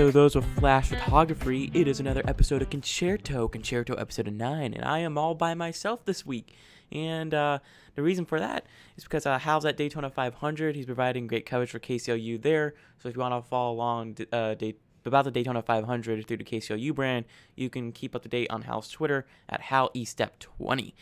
[0.00, 4.82] Of those with flash photography, it is another episode of Conchairto, Conchairto episode 9, and
[4.82, 6.56] I am all by myself this week.
[6.90, 7.58] And uh,
[7.94, 8.64] the reason for that
[8.96, 10.74] is because uh, Hal's at Daytona 500.
[10.74, 12.74] He's providing great coverage for KCOU there.
[12.98, 14.74] So if you want to follow along uh, day,
[15.04, 18.62] about the Daytona 500 through the KCOU brand, you can keep up to date on
[18.62, 20.94] Hal's Twitter at HalEstep20.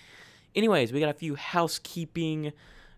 [0.57, 2.53] Anyways, we got a few housekeeping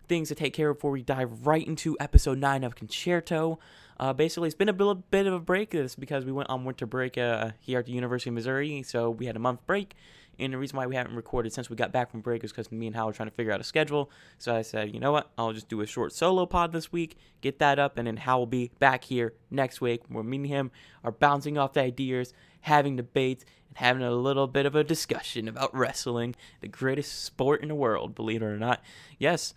[0.08, 3.58] things to take care of before we dive right into episode 9 of Conchairto.
[4.00, 5.70] Uh, basically, it's been a bit, bit of a break.
[5.70, 9.10] This because we went on winter break uh, here at the University of Missouri, so
[9.10, 9.94] we had a month break.
[10.38, 12.72] And the reason why we haven't recorded since we got back from break is because
[12.72, 14.10] me and Hal were trying to figure out a schedule.
[14.38, 15.30] So I said, you know what?
[15.36, 18.38] I'll just do a short solo pod this week, get that up, and then Hal
[18.38, 20.00] will be back here next week.
[20.08, 20.70] Where me and him
[21.04, 25.46] are bouncing off the ideas, having debates, and having a little bit of a discussion
[25.46, 28.82] about wrestling, the greatest sport in the world, believe it or not.
[29.18, 29.52] Yes,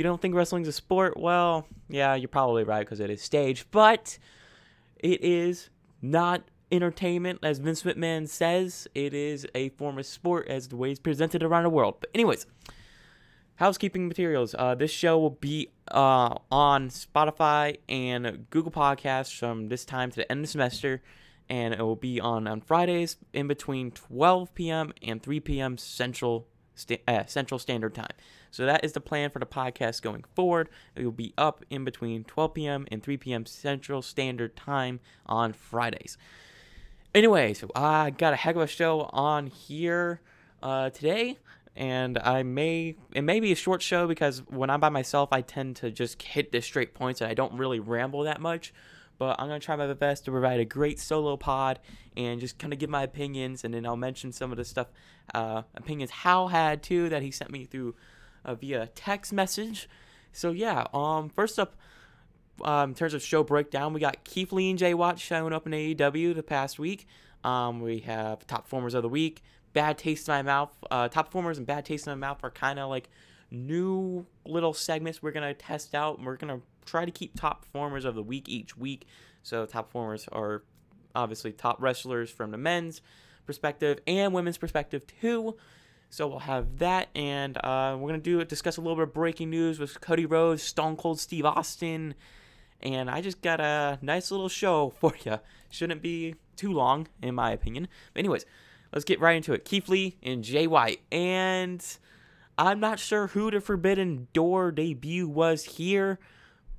[0.00, 1.18] you don't think wrestling's a sport?
[1.18, 4.16] Well, yeah, you're probably right because it is staged, but
[4.96, 5.68] it is
[6.00, 8.88] not entertainment, as Vince McMahon says.
[8.94, 11.96] It is a form of sport as the way it's presented around the world.
[12.00, 12.46] But, anyways,
[13.56, 14.54] housekeeping materials.
[14.58, 20.16] Uh, this show will be uh, on Spotify and Google Podcasts from this time to
[20.16, 21.02] the end of the semester.
[21.50, 24.94] And it will be on on Fridays in between 12 p.m.
[25.02, 25.76] and 3 p.m.
[25.76, 26.46] Central
[27.06, 28.12] uh, Central Standard Time.
[28.50, 30.68] So that is the plan for the podcast going forward.
[30.96, 32.86] It will be up in between 12 p.m.
[32.90, 33.46] and 3 p.m.
[33.46, 36.16] Central Standard Time on Fridays.
[37.14, 40.20] Anyway, so I got a heck of a show on here
[40.62, 41.38] uh, today,
[41.74, 45.40] and I may it may be a short show because when I'm by myself, I
[45.40, 48.72] tend to just hit the straight points and I don't really ramble that much.
[49.20, 51.78] But I'm gonna try my best to provide a great solo pod
[52.16, 54.86] and just kind of give my opinions, and then I'll mention some of the stuff
[55.34, 57.94] uh, opinions Hal had too that he sent me through
[58.46, 59.90] uh, via text message.
[60.32, 61.76] So yeah, um, first up,
[62.64, 65.66] um, in terms of show breakdown, we got Keith Lee and Jay White showing up
[65.66, 67.06] in AEW the past week.
[67.44, 69.42] Um, we have top performers of the week,
[69.74, 70.70] bad taste in my mouth.
[70.90, 73.10] Uh, top performers and bad taste in my mouth are kind of like
[73.50, 76.16] new little segments we're gonna test out.
[76.16, 79.06] And we're gonna try to keep top performers of the week each week.
[79.42, 80.62] So top performers are
[81.14, 83.00] obviously top wrestlers from the men's
[83.46, 85.56] perspective and women's perspective too.
[86.12, 89.50] So we'll have that, and uh, we're gonna do discuss a little bit of breaking
[89.50, 92.14] news with Cody Rhodes, Stone Cold Steve Austin,
[92.82, 95.38] and I just got a nice little show for you.
[95.70, 97.86] Shouldn't be too long, in my opinion.
[98.12, 98.44] But anyways,
[98.92, 99.64] let's get right into it.
[99.64, 101.84] Keith Lee and Jay White, and
[102.58, 106.18] I'm not sure who the Forbidden Door debut was here,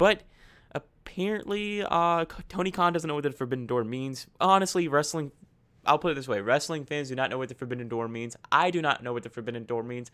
[0.01, 0.23] but
[0.71, 4.25] apparently uh, Tony Khan doesn't know what the Forbidden Door means.
[4.39, 5.31] Honestly, wrestling
[5.85, 8.35] I'll put it this way wrestling fans do not know what the Forbidden Door means.
[8.51, 10.09] I do not know what the Forbidden Door means.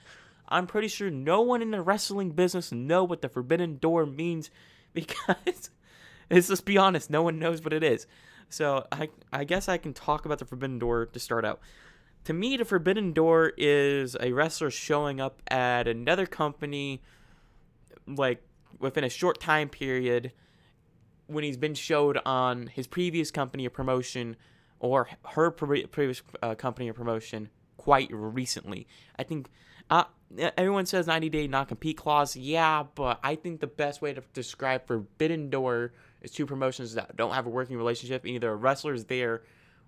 [0.49, 4.51] I'm pretty sure no one in the wrestling business know what the Forbidden Door means
[4.93, 5.69] because
[6.29, 8.07] let's just be honest, no one knows what it is.
[8.49, 11.61] So I I guess I can talk about the Forbidden Door to start out.
[12.25, 17.01] To me, the Forbidden Door is a wrestler showing up at another company
[18.05, 18.43] like
[18.79, 20.31] within a short time period
[21.28, 24.35] when he's been showed on his previous company or promotion
[24.79, 28.88] or her pre- previous uh, company or promotion quite recently.
[29.17, 29.50] I think
[29.89, 30.05] uh,
[30.57, 32.35] everyone says 90 day non compete clause.
[32.35, 37.16] Yeah, but I think the best way to describe Forbidden Door is two promotions that
[37.16, 38.25] don't have a working relationship.
[38.25, 39.44] Either a wrestler is there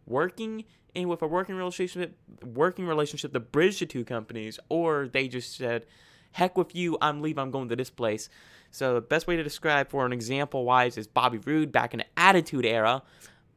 [0.06, 0.66] working
[0.96, 5.56] and with a working relationship, working relationship to bridge the two companies, or they just
[5.56, 5.86] said,
[6.32, 7.42] "Heck with you, I'm leaving.
[7.42, 8.30] I'm going to this place."
[8.72, 12.00] So the best way to describe, for an example wise, is Bobby Roode back in
[12.00, 13.02] the Attitude Era.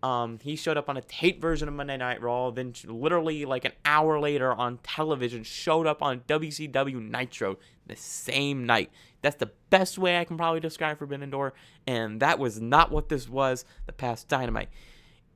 [0.03, 3.65] Um, he showed up on a tape version of Monday Night Raw, then literally like
[3.65, 8.91] an hour later on television, showed up on WCW Nitro the same night.
[9.21, 11.55] That's the best way I can probably describe Forbidden Door,
[11.87, 14.71] and that was not what this was the past Dynamite.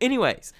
[0.00, 0.52] Anyways,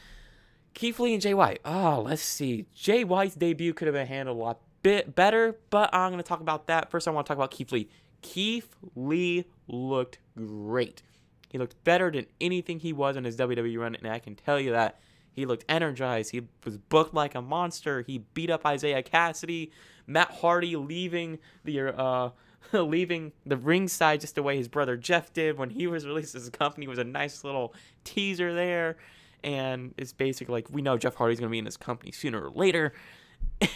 [0.75, 1.61] Keith Lee and Jay White.
[1.65, 2.67] Oh, let's see.
[2.75, 6.29] Jay White's debut could have been handled a lot bit better, but I'm going to
[6.29, 6.93] talk about that.
[6.93, 7.89] First, I want to talk about Keith Lee.
[8.23, 11.03] Keith Lee looked great.
[11.49, 14.61] He looked better than anything he was in his WWE run, and I can tell
[14.61, 15.01] you that.
[15.33, 16.31] He looked energized.
[16.31, 18.01] He was booked like a monster.
[18.01, 19.71] He beat up Isiah Kassidy,
[20.07, 22.31] Matt Hardy leaving the uh,
[22.73, 26.49] leaving the ringside just the way his brother Jeff did when he was released as
[26.49, 28.97] a company was a nice little teaser there.
[29.45, 32.51] And it's basically like we know Jeff Hardy's gonna be in this company sooner or
[32.51, 32.93] later.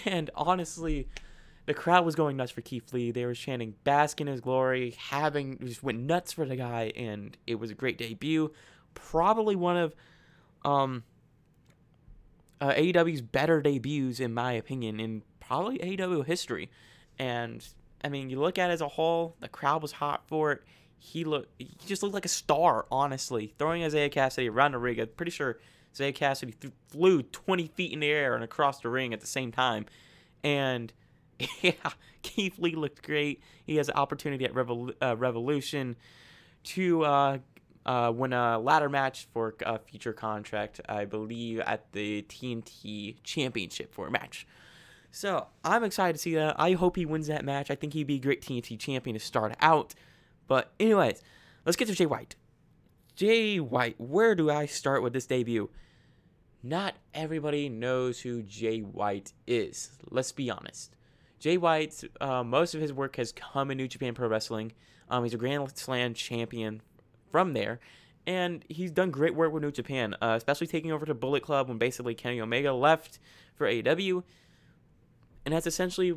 [0.04, 1.08] And honestly,
[1.66, 3.10] the crowd was going nuts for Keith Lee.
[3.10, 7.36] They were chanting "Bask in His Glory," having just went nuts for the guy, and
[7.46, 8.52] it was a great debut.
[8.94, 9.94] Probably one of
[10.64, 11.04] um,
[12.60, 16.70] uh, AEW's better debuts, in my opinion, in probably AEW history.
[17.18, 17.66] And
[18.02, 20.62] I mean, you look at it as a whole, the crowd was hot for it.
[20.98, 23.54] he looked he just looked like a star, honestly.
[23.58, 25.00] Throwing Isiah Kassidy around the ring.
[25.00, 25.58] I'm pretty sure
[25.94, 29.26] Isiah Kassidy th- flew 20 feet in the air and across the ring at the
[29.26, 29.86] same time.
[30.42, 30.92] And
[31.62, 31.72] yeah,
[32.22, 33.42] Keith Lee looked great.
[33.64, 35.96] He has an opportunity at Revol- uh, Revolution
[36.64, 37.38] to uh,
[37.86, 43.94] uh, win a ladder match for a future contract, I believe, at the TNT Championship
[43.94, 44.46] for a match.
[45.10, 46.56] So I'm excited to see that.
[46.58, 47.70] I hope he wins that match.
[47.70, 49.94] I think he'd be a great TNT champion to start out.
[50.46, 51.22] But anyways,
[51.64, 52.36] let's get to Jay White.
[53.16, 55.70] Jay White, where do I start with this debut?
[56.62, 59.90] Not everybody knows who Jay White is.
[60.10, 60.94] Let's be honest.
[61.40, 64.72] Jay White, uh, most of his work has come in New Japan Pro Wrestling.
[65.08, 66.82] Um, he's a Grand Slam champion
[67.32, 67.80] from there,
[68.26, 71.68] and he's done great work with New Japan, uh, especially taking over to Bullet Club
[71.68, 73.18] when basically Kenny Omega left
[73.54, 74.22] for AEW.
[75.46, 76.14] And that's essentially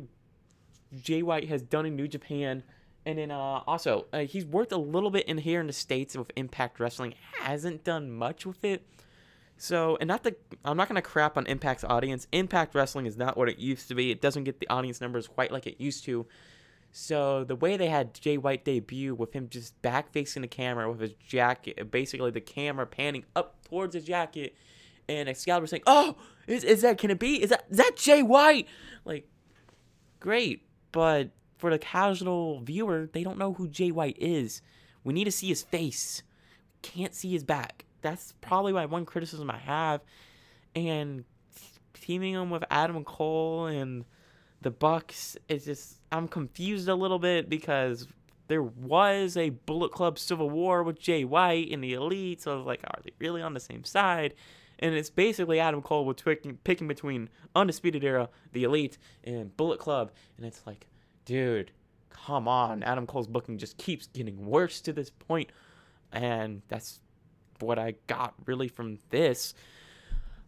[1.00, 2.62] Jay White has done in New Japan.
[3.06, 6.16] And then uh, also, uh, he's worked a little bit in here in the States
[6.16, 8.86] with Impact Wrestling, hasn't done much with it.
[9.56, 10.34] So, and not the,
[10.64, 12.26] I'm not going to crap on Impact's audience.
[12.32, 14.10] Impact Wrestling is not what it used to be.
[14.10, 16.26] It doesn't get the audience numbers quite like it used to.
[16.90, 20.90] So, the way they had Jay White debut with him just back facing the camera
[20.90, 24.54] with his jacket, basically the camera panning up towards his jacket,
[25.08, 26.16] and Excalibur saying, "Oh,
[26.46, 27.42] is, is that can it be?
[27.42, 28.68] Is that is that Jay White?"
[29.04, 29.28] Like,
[30.20, 34.62] great, but for the casual viewer, they don't know who Jay White is.
[35.02, 36.22] We need to see his face.
[36.82, 37.86] Can't see his back.
[38.04, 40.02] That's probably my one criticism I have.
[40.76, 41.24] And
[41.94, 44.04] teaming him with Adam Cole and
[44.60, 48.06] the Bucks is just I'm confused a little bit because
[48.48, 52.56] there was a Bullet Club Civil War with Jay White and the Elite, so I
[52.56, 54.34] was like, are they really on the same side?
[54.80, 59.78] And it's basically Adam Cole with picking, picking between Undisputed Era, the Elite, and Bullet
[59.78, 60.88] Club, and it's like,
[61.24, 61.70] dude,
[62.10, 62.82] come on.
[62.82, 65.50] Adam Cole's booking just keeps getting worse to this point,
[66.12, 67.00] and that's
[67.64, 69.54] what I got really from this.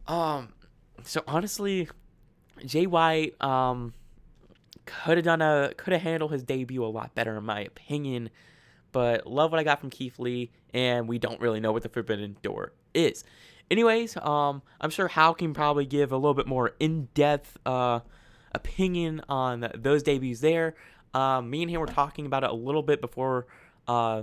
[0.07, 0.53] Um,
[1.05, 1.89] so honestly,
[2.75, 3.93] White um
[4.85, 8.31] could have done a could have handled his debut a lot better in my opinion,
[8.93, 11.89] but love what I got from Keith Lee, and we don't really know what the
[11.89, 13.25] Forbidden Door is.
[13.69, 18.01] Anyways, um, I'm sure Hal can probably give a little bit more in-depth uh
[18.53, 20.77] opinion on those debuts there.
[21.13, 23.47] Um, me and him were talking about it a little bit before
[23.89, 24.23] uh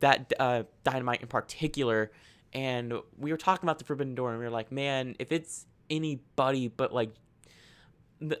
[0.00, 2.10] that uh, Dynamite in particular,
[2.52, 5.66] and we were talking about the Forbidden Door, and we were like, man, if it's
[5.90, 7.10] anybody but like,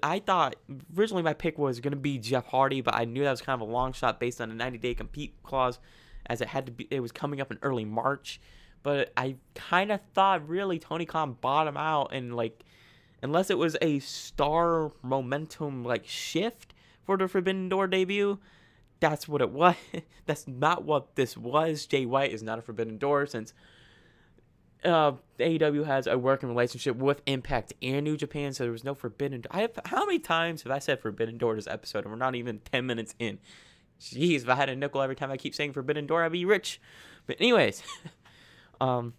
[0.02, 0.56] I thought
[0.96, 3.68] originally my pick was gonna be Jeff Hardy, but I knew that was kind of
[3.68, 5.78] a long shot based on a 90 day compete clause,
[6.26, 6.88] as it had to be.
[6.90, 8.40] It was coming up in early March,
[8.82, 12.64] but I kind of thought really Tony Khan him out, and like,
[13.22, 16.74] unless it was a star momentum like shift
[17.04, 18.38] for the Forbidden Door debut
[19.04, 19.76] that's what it was.
[20.26, 21.84] that's not what this was.
[21.84, 23.52] Jay White is not a Forbidden Door since
[24.82, 28.94] uh, AEW has a working relationship with Impact and New Japan, so there was no
[28.94, 29.50] Forbidden Door.
[29.50, 32.34] I have how many times have I said Forbidden Door this episode, and we're not
[32.34, 33.38] even ten minutes in?
[34.00, 36.46] Jeez, if I had a nickel every time I keep saying Forbidden Door, I'd be
[36.46, 36.80] rich.
[37.26, 37.82] But anyways,
[38.80, 39.12] um,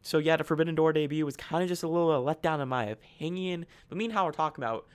[0.00, 2.86] so yeah, the Forbidden Door debut was kind of just a little letdown in my
[2.86, 3.66] opinion.
[3.90, 4.86] But me and were talking about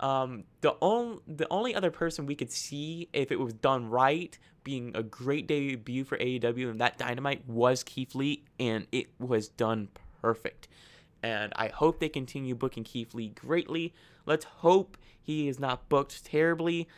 [0.00, 4.36] um, the only the only other person we could see if it was done right
[4.64, 9.48] being a great debut for AEW and that Dynamite was Keith Lee, and it was
[9.48, 9.88] done
[10.20, 10.68] perfect.
[11.22, 13.94] And I hope they continue booking Keith Lee greatly.
[14.26, 16.88] Let's hope he is not booked terribly,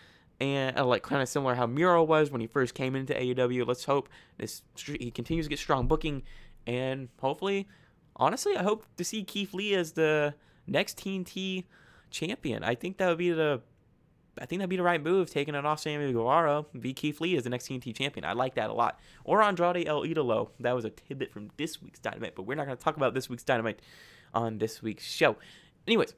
[0.41, 3.67] and uh, like kind of similar how Miro was when he first came into AEW.
[3.67, 6.23] Let's hope this he continues to get strong booking,
[6.69, 7.69] and hopefully,
[8.15, 10.35] honestly, I hope to see Keith Lee as the
[10.69, 11.65] next TNT
[12.13, 12.63] champion.
[12.63, 13.61] I think that would be the
[14.39, 16.95] I think that'd be the right move, taking it off Sammy Guevara, V.
[16.95, 18.25] Keith Lee as the next TNT champion.
[18.25, 18.99] I like that a lot.
[19.25, 20.49] Or Andrade El Idolo.
[20.61, 23.13] That was a tidbit from this week's Dynamite, but we're not going to talk about
[23.13, 23.81] this week's Dynamite
[24.33, 25.37] on this week's show.
[25.87, 26.15] Anyways,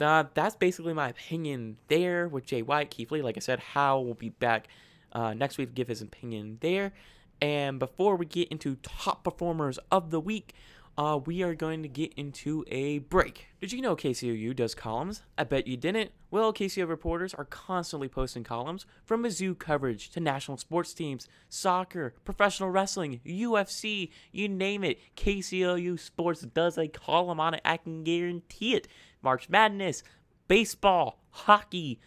[0.00, 3.20] uh, that's basically my opinion there with Jay White, Keith Lee.
[3.20, 4.68] Like I said, Hal will be back
[5.12, 6.92] uh, next week to give his opinion there.
[7.42, 10.54] And before we get into top performers of the week,
[11.00, 13.46] uh, we are going to get into a break.
[13.58, 15.22] Did you know KCOU does columns?
[15.38, 16.10] I bet you didn't.
[16.30, 22.12] Well, KCO reporters are constantly posting columns from Mizzou coverage to national sports teams, soccer,
[22.26, 24.98] professional wrestling, UFC, you name it.
[25.16, 27.62] KCOU Sports does a column on it.
[27.64, 28.86] I can guarantee it.
[29.22, 30.02] March Madness,
[30.48, 31.98] baseball, hockey,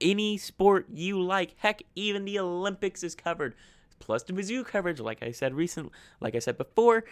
[0.00, 1.54] any sport you like.
[1.58, 3.54] Heck, even the Olympics is covered.
[4.00, 7.04] Plus the Mizzou coverage, like I said recently, like I said before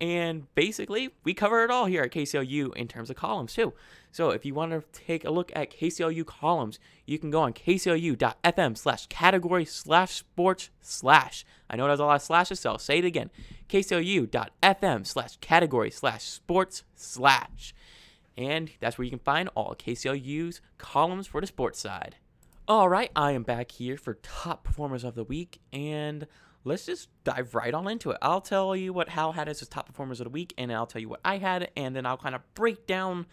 [0.00, 3.74] And basically, we cover it all here at KCOU in terms of columns too.
[4.10, 7.52] So if you want to take a look at KCOU columns, you can go on
[7.52, 11.44] kcou.fm slash category slash sports slash.
[11.68, 13.30] I know there's a lot of slashes, so I'll say it again.
[13.68, 17.74] kcou.fm slash category slash sports slash.
[18.38, 22.16] And that's where you can find all KCOU's columns for the sports side.
[22.66, 26.26] All right, I am back here for top performers of the week, and
[26.64, 28.18] let's just dive right on into it.
[28.22, 30.86] I'll tell you what Hal had as his top performers of the week, and I'll
[30.86, 33.26] tell you what I had, and then I'll kind of break down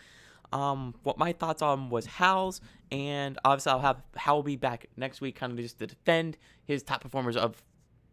[0.53, 5.21] um, what my thoughts on was Hal's, and obviously I'll have Hal be back next
[5.21, 7.63] week, kind of just to defend his top performers of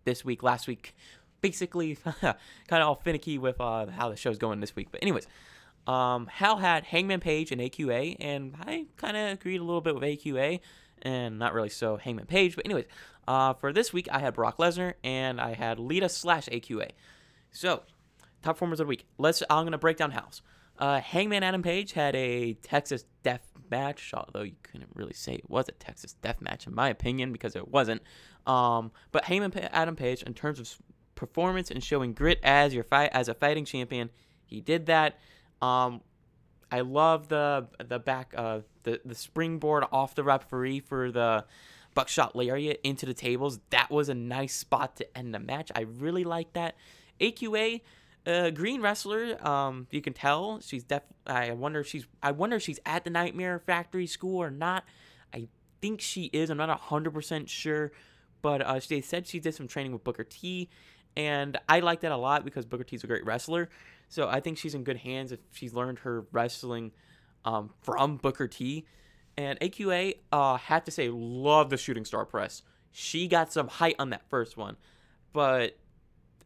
[0.05, 0.95] this week, last week,
[1.41, 2.35] basically kind
[2.71, 4.89] of all finicky with uh, how the show's going this week.
[4.91, 5.29] But anyways,
[5.87, 9.95] um, Hal had Hangman Page and AQA, and I kind of agreed a little bit
[9.95, 10.61] with AQA,
[11.03, 12.57] and not really so Hangman Page.
[12.57, 12.87] But anyways,
[13.27, 16.91] uh, for this week I had Brock Lesnar and I had Lita slash AQA.
[17.51, 17.83] So
[18.43, 19.07] top performers of the week.
[19.19, 19.43] Let's.
[19.49, 20.43] I'm gonna break down house.
[20.79, 25.49] Uh, Hangman Adam Page had a Texas Death Match, although you couldn't really say it
[25.49, 28.03] was a Texas Death Match in my opinion because it wasn't.
[28.47, 30.77] Um, but Hangman Adam Page, in terms of
[31.15, 34.11] performance and showing grit as your fight as a fighting champion,
[34.45, 35.19] he did that.
[35.63, 36.03] Um,
[36.71, 41.45] I love the the back uh the the springboard off the referee for the
[41.95, 43.61] buckshot lariat into the tables.
[43.71, 45.71] That was a nice spot to end the match.
[45.75, 46.77] I really like that.
[47.21, 47.81] AQA
[48.27, 49.37] uh, green wrestler.
[49.47, 51.03] Um, you can tell she's def.
[51.27, 52.07] I wonder if she's.
[52.23, 54.85] I wonder if she's at the Nightmare Factory school or not.
[55.33, 55.49] I
[55.81, 56.51] think she is.
[56.51, 57.93] I'm not hundred percent sure,
[58.43, 60.69] but uh, they said she did some training with Booker T,
[61.17, 63.69] and I like that a lot because Booker T's a great wrestler.
[64.09, 66.93] So I think she's in good hands if she's learned her wrestling
[67.45, 68.87] um, from Booker T.
[69.37, 72.63] And AQA, uh, have to say, love the shooting star press.
[72.93, 74.77] She got some height on that first one,
[75.33, 75.77] but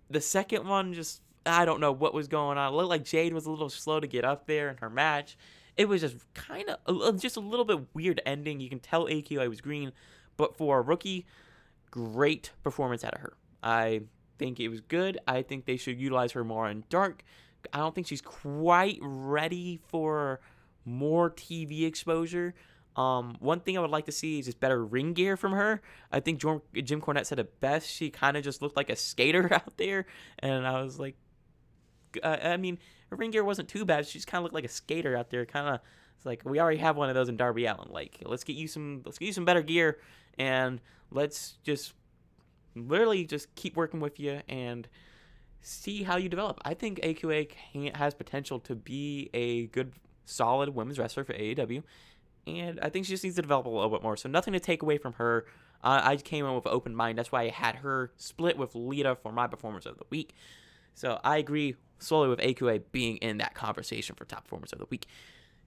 [0.08, 2.72] the second one just I don't know what was going on.
[2.72, 5.36] It looked like Jade was a little slow to get up there in her match.
[5.76, 8.60] It was just kind of just a little bit weird ending.
[8.60, 9.92] You can tell AQA was green,
[10.36, 11.26] but for a rookie,
[11.90, 13.34] great performance out of her.
[13.62, 14.02] I
[14.38, 15.18] think it was good.
[15.26, 17.22] I think they should utilize her more in dark.
[17.72, 20.40] I don't think she's quite ready for
[20.84, 22.54] more TV exposure.
[22.98, 25.80] Um, one thing I would like to see is just better ring gear from her.
[26.10, 27.88] I think Jim Cornette said it best.
[27.88, 30.06] She kind of just looked like a skater out there,
[30.40, 31.14] and I was like,
[32.20, 32.76] uh, I mean,
[33.10, 34.04] her ring gear wasn't too bad.
[34.08, 35.46] She just kind of looked like a skater out there.
[35.46, 35.80] Kind of,
[36.16, 37.88] it's like we already have one of those in Darby Allin.
[37.92, 39.98] Like, let's get you some, let's get you some better gear,
[40.36, 40.80] and
[41.12, 41.94] let's just
[42.74, 44.88] literally just keep working with you and
[45.60, 46.58] see how you develop.
[46.64, 49.92] I think AQA has potential to be a good,
[50.24, 51.84] solid women's wrestler for AEW,
[52.48, 54.16] and I think she just needs to develop a little bit more.
[54.16, 55.46] So nothing to take away from her.
[55.82, 57.18] Uh, I came in with an open mind.
[57.18, 60.34] That's why I had her split with Lita for my performance of the week.
[60.94, 64.86] So I agree solely with AQA being in that conversation for top performers of the
[64.90, 65.06] week.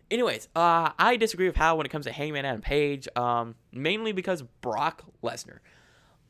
[0.10, 4.12] Anyways, uh, I disagree with how when it comes to Hangman Adam Page, um, mainly
[4.12, 5.60] because Brock Lesnar.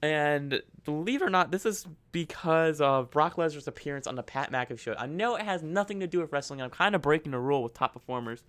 [0.04, 4.52] And believe it or not, this is because of Brock Lesnar's appearance on the Pat
[4.52, 4.96] McAfee show.
[4.98, 6.62] I know it has nothing to do with wrestling.
[6.62, 8.44] I'm kind of breaking the rule with top performers.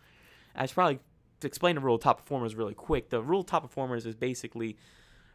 [0.55, 1.01] I should probably
[1.45, 3.11] explain the rule of top performers really quick.
[3.11, 4.77] The rule of top performers is basically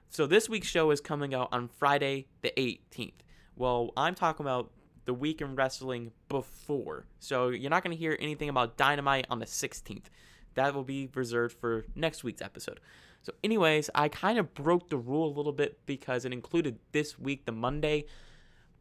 [0.09, 3.13] so this week's show is coming out on Friday the 18th.
[3.55, 4.71] Well, I'm talking about
[5.05, 7.05] the week in wrestling before.
[7.19, 10.05] So you're not going to hear anything about Dynamite on the 16th.
[10.55, 12.79] That will be reserved for next week's episode.
[13.21, 17.19] So, anyways, I kind of broke the rule a little bit because it included this
[17.19, 18.05] week, the Monday.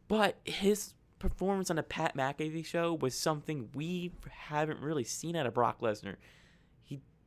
[0.08, 5.46] But his performance on the Pat McAfee show was something we haven't really seen out
[5.46, 6.16] of Brock Lesnar.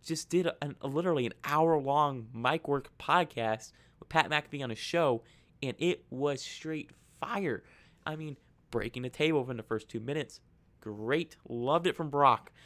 [0.10, 4.80] Just did a, literally an hour long mic work podcast with Pat McAfee on his
[4.80, 5.22] show,
[5.62, 6.90] and it was straight
[7.20, 7.64] fire.
[8.08, 8.36] I mean,
[8.72, 10.40] breaking the table within the first two minutes.
[10.82, 11.36] Great.
[11.48, 12.52] Loved it from Brock.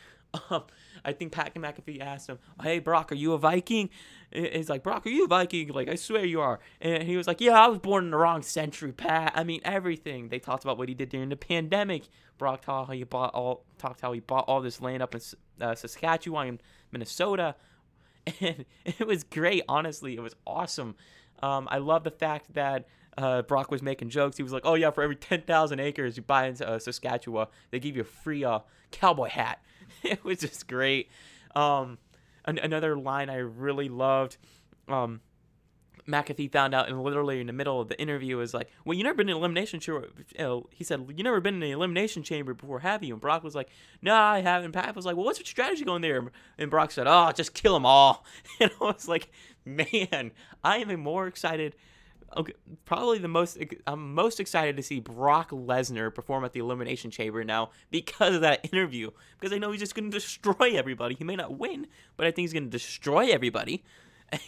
[0.50, 0.64] Um,
[1.06, 3.92] I think Pat McAfee asked him, Hey, Brock, are you a Viking?
[4.32, 5.68] He's like, Brock, are you a Viking?
[5.68, 6.60] Like, I swear you are.
[6.82, 9.34] And he was like, Yeah, I was born in the wrong century, Pat.
[9.36, 10.30] I mean, everything.
[10.30, 12.06] They talked about what he did during the pandemic.
[12.40, 15.22] Brock talked how he bought all, talked how he bought all this land up in
[15.62, 16.60] uh, Saskatchewan,
[16.94, 17.56] Minnesota.
[18.40, 20.16] And it was great, honestly.
[20.16, 20.96] It was awesome.
[21.42, 24.38] Um, I love the fact that uh, Brock was making jokes.
[24.38, 27.48] He was like, "Oh yeah, for every ten thousand acres you buy in uh, Saskatchewan,
[27.72, 28.60] they give you a free uh,
[28.92, 29.62] cowboy hat."
[30.04, 31.10] it was just great.
[31.54, 31.98] Um,
[32.46, 34.38] an- another line I really loved.
[34.88, 35.20] Um,
[36.08, 39.04] McAfee found out, and literally in the middle of the interview, was like, "Well, you
[39.04, 40.10] never been in elimination chamber."
[40.72, 43.56] He said, "You never been in an elimination chamber before, have you?" And Brock was
[43.56, 43.70] like,
[44.02, 47.08] "No, I haven't." Pat was like, "Well, what's your strategy going there?" And Brock said,
[47.08, 48.26] "Oh, just kill them all."
[48.60, 49.32] And I was like,
[49.66, 50.32] "Man,
[50.64, 51.76] I am more excited
[52.36, 52.54] okay,
[52.86, 53.58] probably the most
[53.88, 58.42] I'm most excited to see Brock Lesnar perform at the Elimination Chamber now because of
[58.42, 59.12] that interview.
[59.40, 61.16] Because I know he's just going to destroy everybody.
[61.16, 63.84] He may not win, but I think he's going to destroy everybody.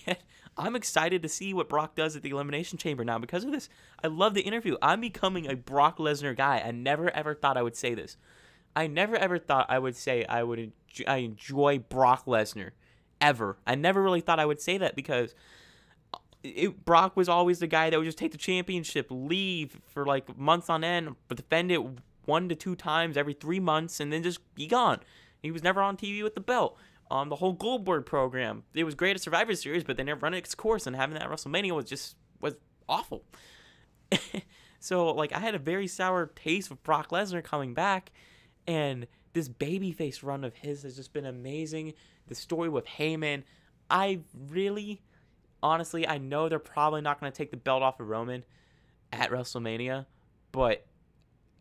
[0.08, 0.18] And
[0.58, 3.68] I'm excited to see what Brock does at the Elimination Chamber now because of this.
[4.04, 4.78] I love the interview.
[4.82, 6.62] I'm becoming a Brock Lesnar guy.
[6.66, 8.18] I never ever thought I would say this.
[8.76, 12.72] I never ever thought I would say I would enjoy, I enjoy Brock Lesnar
[13.20, 13.58] ever.
[13.68, 15.36] I never really thought I would say that because
[16.14, 20.06] uh, it, Brock was always the guy that would just take the championship, leave for
[20.06, 21.82] like months on end, defend it
[22.26, 25.00] one to two times every three months, and then just be gone.
[25.42, 26.78] He was never on TV with the belt.
[27.12, 30.34] Um, the whole Goldberg program, it was great at Survivor Series, but they never run
[30.34, 32.56] its course, and having that WrestleMania was just was
[32.90, 33.24] awful.
[34.80, 38.12] so like I had a very sour taste of Brock Lesnar coming back,
[38.66, 41.94] and this babyface run of his has just been amazing.
[42.28, 43.44] The story with Heyman,
[43.90, 45.02] I really
[45.62, 48.44] honestly, I know they're probably not going to take the belt off of Roman
[49.12, 50.06] at WrestleMania,
[50.52, 50.86] but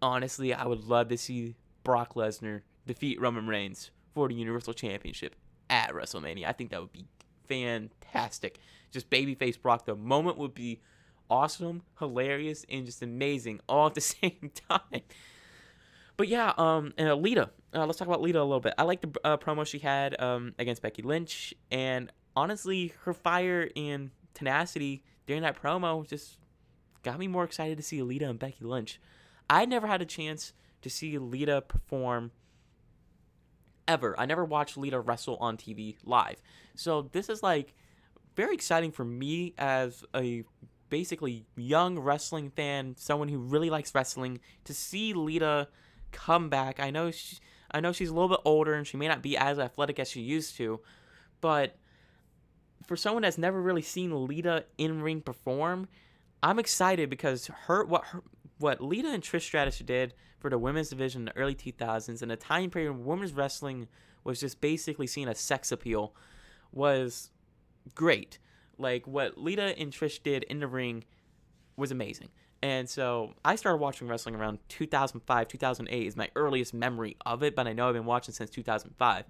[0.00, 5.34] honestly, I would love to see Brock Lesnar defeat Roman Reigns for the Universal Championship
[5.68, 6.46] at WrestleMania.
[6.46, 7.06] I think that would be
[7.48, 8.58] fantastic.
[8.90, 10.80] Just babyface Brock, the moment would be
[11.28, 15.02] awesome, hilarious, and just amazing all at the same time.
[16.16, 17.50] But yeah, um, and Alita.
[17.74, 18.74] Uh, let's talk about Lita a little bit.
[18.78, 23.68] I like the uh, promo she had um, against Becky Lynch, and honestly, her fire
[23.74, 26.38] and tenacity during that promo just
[27.02, 29.00] got me more excited to see Lita and Becky Lynch.
[29.50, 30.52] I never had a chance
[30.82, 32.30] to see Lita perform
[33.86, 34.18] ever.
[34.18, 36.42] I never watched Lita wrestle on TV live.
[36.74, 37.74] So this is like
[38.36, 40.44] very exciting for me as a
[40.88, 45.68] basically young wrestling fan, someone who really likes wrestling, to see Lita
[46.12, 46.80] come back.
[46.80, 47.38] I know she,
[47.70, 50.08] I know she's a little bit older and she may not be as athletic as
[50.08, 50.80] she used to,
[51.40, 51.76] but
[52.86, 55.88] for someone that's never really seen Lita in ring perform,
[56.42, 58.22] I'm excited because her what her,
[58.58, 62.30] what Lita and Trish Stratus did for the women's division in the early 2000s in
[62.30, 63.88] a time period when women's wrestling
[64.22, 66.14] was just basically seen as sex appeal
[66.72, 67.30] was
[67.94, 68.38] great.
[68.78, 71.04] Like what Lita and Trish did in the ring
[71.76, 72.28] was amazing.
[72.62, 77.54] And so I started watching wrestling around 2005, 2008 is my earliest memory of it,
[77.54, 79.24] but I know I've been watching since 2005.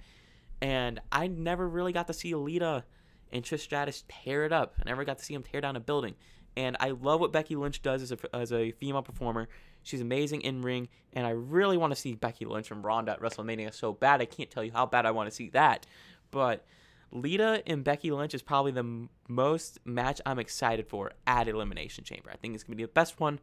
[0.63, 2.85] And I never really got to see Lita
[3.33, 4.75] and Trish Stratus tear it up.
[4.81, 6.15] I never got to see them tear down a building.
[6.57, 9.49] And I love what Becky Lynch does as a, as a female performer.
[9.83, 13.21] She's amazing in ring, and I really want to see Becky Lynch and Ronda at
[13.21, 14.23] WrestleMania so bad.
[14.23, 15.87] I can't tell you how bad I want to see that.
[16.31, 16.65] But
[17.11, 22.03] Lita and Becky Lynch is probably the m- most match I'm excited for at Elimination
[22.05, 22.31] Chamber.
[22.33, 23.41] I think it's going to be the best one.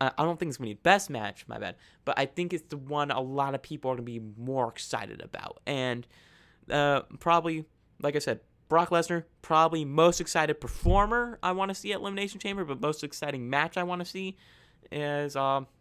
[0.00, 2.26] Uh, I don't think it's going to be the best match, my bad, but I
[2.26, 5.60] think it's the one a lot of people are going to be more excited about.
[5.66, 6.06] And
[6.70, 7.64] uh, probably,
[8.00, 12.38] like I said, Brock Lesnar, probably most excited performer I want to see at Elimination
[12.38, 14.36] Chamber, but most exciting match I want to see
[14.92, 15.34] is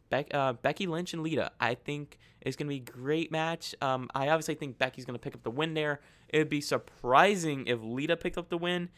[0.10, 1.52] Be- uh, Becky Lynch and Lita.
[1.60, 3.76] I think it's going to be a great match.
[3.82, 6.00] Um, I obviously think Becky's going to pick up the win there.
[6.30, 8.90] It would be surprising if Lita picked up the win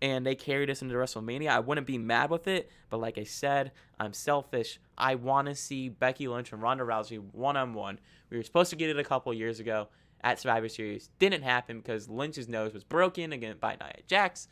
[0.00, 1.48] and they carried us into WrestleMania.
[1.48, 4.80] I wouldn't be mad with it, but like I said, I'm selfish.
[4.96, 7.98] I want to see Becky Lynch and Ronda Rousey one on one.
[8.30, 9.88] We were supposed to get it a couple years ago
[10.24, 11.10] at Survivor Series.
[11.18, 14.48] Didn't happen because Lynch's nose was broken again by Nia Jax.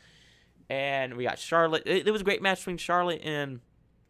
[0.68, 1.82] And we got Charlotte.
[1.86, 3.60] It, it was a great match between Charlotte and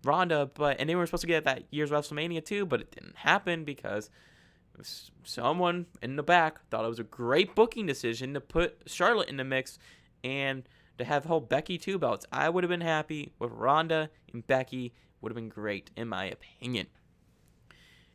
[0.05, 2.91] Ronda, but and they were supposed to get at that year's WrestleMania too, but it
[2.91, 4.11] didn't happen because
[5.25, 9.37] someone in the back thought it was a great booking decision to put Charlotte in
[9.37, 9.79] the mix
[10.25, 10.69] and
[10.99, 12.27] to have whole Becky two belts.
[12.33, 14.95] I would have been happy with Ronda and Becky.
[15.21, 16.87] Would have been great in my opinion.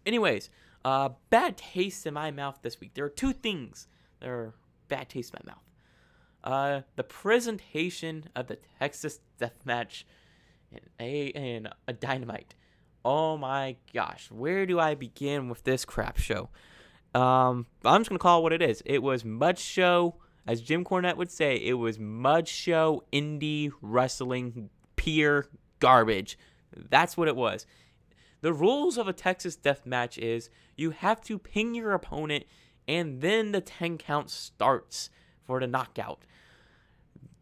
[0.05, 0.49] Anyways,
[0.85, 2.93] uh, bad taste in my mouth this week.
[2.93, 3.87] There are two things
[4.19, 4.53] that are
[4.87, 5.63] bad taste in my mouth.
[6.43, 10.05] Uh, the presentation of the Texas Death Match
[10.71, 12.53] in a in a Dynamite.
[13.03, 16.49] Oh my gosh, where do I begin with this crap show?
[17.15, 18.83] Um, I'm just gonna call it what it is.
[18.85, 21.55] It was mud show, as Jim Cornette would say.
[21.55, 25.47] It was mud show indie wrestling pure
[25.79, 26.37] garbage.
[26.75, 27.65] That's what it was.
[28.41, 32.45] The rules of a Texas death match is you have to ping your opponent
[32.87, 35.09] and then the 10 count starts
[35.43, 36.19] for the knockout.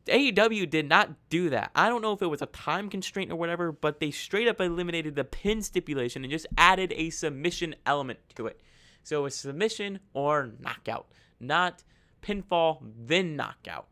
[0.07, 1.71] AEW did not do that.
[1.75, 4.59] I don't know if it was a time constraint or whatever, but they straight up
[4.59, 8.59] eliminated the pin stipulation and just added a submission element to it.
[9.03, 11.07] So a submission or knockout,
[11.39, 11.83] not
[12.21, 13.87] pinfall then knockout.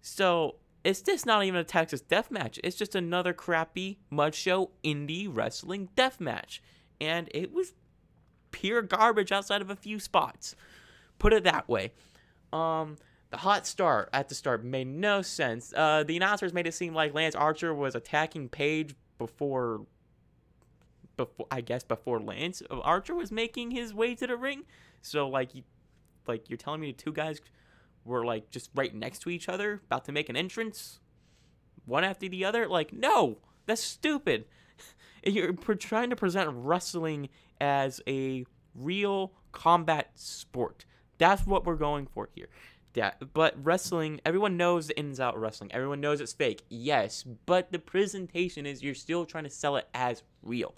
[0.00, 0.56] So
[0.88, 2.58] it's just not even a Texas death match.
[2.64, 6.62] It's just another crappy mud show indie wrestling death match.
[6.98, 7.74] And it was
[8.52, 10.56] pure garbage outside of a few spots.
[11.18, 11.92] Put it that way.
[12.52, 12.96] Um,
[13.30, 15.74] The hot start at the start made no sense.
[15.76, 19.82] Uh, the announcers made it seem like Lance Archer was attacking Page before,
[21.18, 24.62] before I guess before Lance Archer was making his way to the ring.
[25.02, 25.62] So like, you,
[26.26, 27.42] like you're telling me the two guys
[28.08, 30.98] were like just right next to each other, about to make an entrance,
[31.84, 32.66] one after the other.
[32.66, 34.46] Like, no, that's stupid.
[35.24, 37.28] You're trying to present wrestling
[37.60, 40.84] as a real combat sport.
[41.18, 42.48] That's what we're going for here.
[42.94, 45.70] Yeah, but wrestling, everyone knows the ins out wrestling.
[45.72, 46.64] Everyone knows it's fake.
[46.68, 50.74] Yes, but the presentation is you're still trying to sell it as real.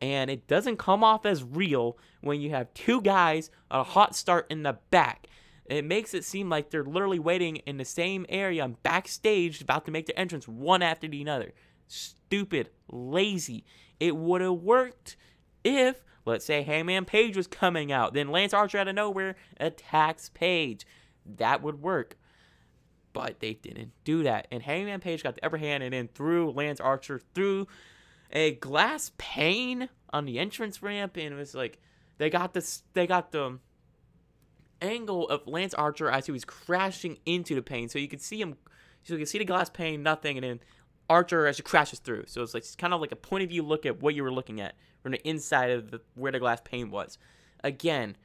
[0.00, 4.46] And it doesn't come off as real when you have two guys, a hot start
[4.50, 5.26] in the back.
[5.66, 9.90] It makes it seem like they're literally waiting in the same area backstage about to
[9.90, 11.52] make their entrance one after the other.
[11.86, 13.64] Stupid, lazy.
[13.98, 15.16] It would have worked
[15.62, 18.12] if, let's say, Hangman Page was coming out.
[18.12, 20.86] Then Lance Archer out of nowhere attacks Page.
[21.24, 22.18] That would work.
[23.14, 24.48] But they didn't do that.
[24.50, 27.68] And Hangman Page got the upper hand and then threw Lance Archer through
[28.30, 31.16] a glass pane on the entrance ramp.
[31.16, 31.78] And it was like,
[32.18, 33.60] they got this, they got the um,
[34.84, 37.88] angle of Lance Archer as he was crashing into the pane.
[37.88, 38.56] So you could see him,
[39.02, 40.60] so you could see the glass pane, nothing, and then
[41.08, 42.24] Archer as he crashes through.
[42.26, 44.22] So it's like it's kind of like a point of view look at what you
[44.22, 47.18] were looking at from the inside of the, where the glass pane was.
[47.62, 48.16] Again,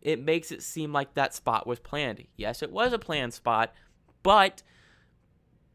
[0.00, 2.24] it makes it seem like that spot was planned.
[2.36, 3.72] Yes, it was a planned spot,
[4.22, 4.62] but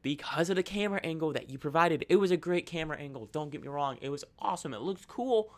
[0.01, 3.27] because of the camera angle that you provided, it was a great camera angle.
[3.31, 4.73] Don't get me wrong, it was awesome.
[4.73, 5.53] It looks cool,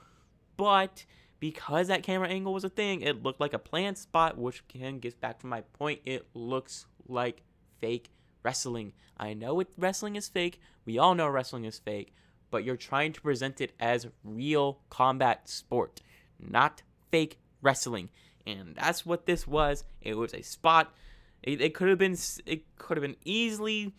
[0.57, 1.05] but
[1.43, 4.99] because that camera angle was a thing, it looked like a planned spot, which again
[4.99, 5.99] gets back to my point.
[6.05, 7.41] It looks like
[7.81, 8.11] fake
[8.43, 8.93] wrestling.
[9.17, 10.61] I know it, wrestling is fake.
[10.85, 12.13] We all know wrestling is fake,
[12.49, 15.99] but you're trying to present it as real combat sport,
[16.39, 18.07] not fake wrestling.
[18.47, 19.83] And that's what this was.
[20.01, 20.93] It was a spot.
[21.41, 22.15] It, it could have been.
[22.45, 23.93] It could have been easily.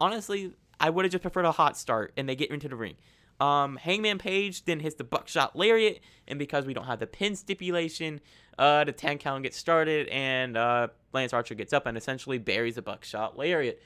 [0.00, 2.94] Honestly, I would have just preferred a hot start, and they get into the ring.
[3.40, 7.36] Um, Hangman Page then hits the buckshot lariat, and because we don't have the pin
[7.36, 8.20] stipulation,
[8.58, 12.74] uh, the 10 count gets started, and uh, Lance Archer gets up and essentially buries
[12.74, 13.80] the buckshot lariat.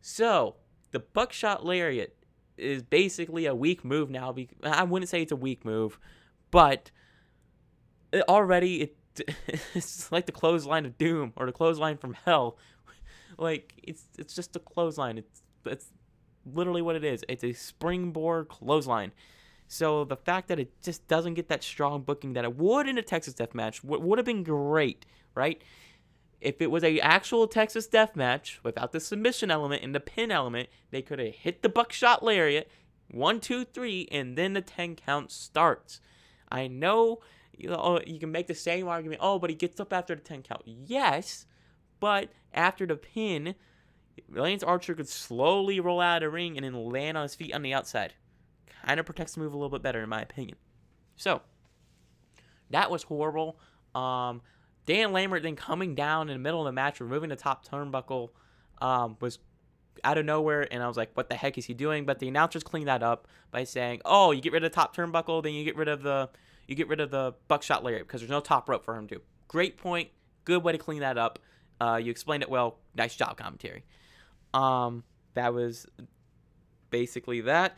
[0.00, 0.56] So,
[0.92, 2.16] the buckshot lariat
[2.56, 4.34] is basically a weak move now.
[4.62, 5.98] I wouldn't say it's a weak move,
[6.50, 6.90] but
[8.12, 8.96] it already it,
[9.74, 12.58] it's like the clothesline of doom or the clothesline from hell.
[13.38, 15.18] like it's it's just a clothesline.
[15.18, 15.90] It's it's
[16.44, 17.24] literally what it is.
[17.28, 19.12] It's a springboard clothesline.
[19.68, 22.98] So the fact that it just doesn't get that strong booking that it would in
[22.98, 25.62] a Texas Death Match would, have been great, right?
[26.40, 30.32] If it was a actual Texas Death Match without the submission element and the pin
[30.32, 32.68] element, they could have hit the buckshot lariat,
[33.10, 36.00] one, two, three, and then the ten count starts.
[36.50, 37.20] I know
[37.56, 39.20] you know oh, you can make the same argument.
[39.22, 40.62] Oh, but he gets up after the ten count.
[40.64, 41.46] Yes,
[42.00, 43.54] but after the pin,
[44.28, 47.54] Lance Archer could slowly roll out of the ring and then land on his feet
[47.54, 48.14] on the outside.
[48.84, 50.56] Kind of protects the move a little bit better, in my opinion.
[51.16, 51.42] So,
[52.70, 53.58] that was horrible.
[53.94, 54.42] Um,
[54.86, 58.30] Dan Lambert then coming down in the middle of the match, removing the top turnbuckle,
[58.80, 59.38] um, was
[60.02, 62.28] out of nowhere, and I was like, "What the heck is he doing?" But the
[62.28, 65.52] announcers cleaned that up by saying, "Oh, you get rid of the top turnbuckle, then
[65.52, 66.30] you get rid of the
[66.66, 69.20] you get rid of the buckshot lariat because there's no top rope for him to."
[69.48, 70.10] Great point.
[70.44, 71.38] Good way to clean that up.
[71.80, 72.78] Uh, you explained it well.
[72.94, 73.84] Nice job, commentary.
[74.52, 75.86] Um, that was
[76.90, 77.76] basically that.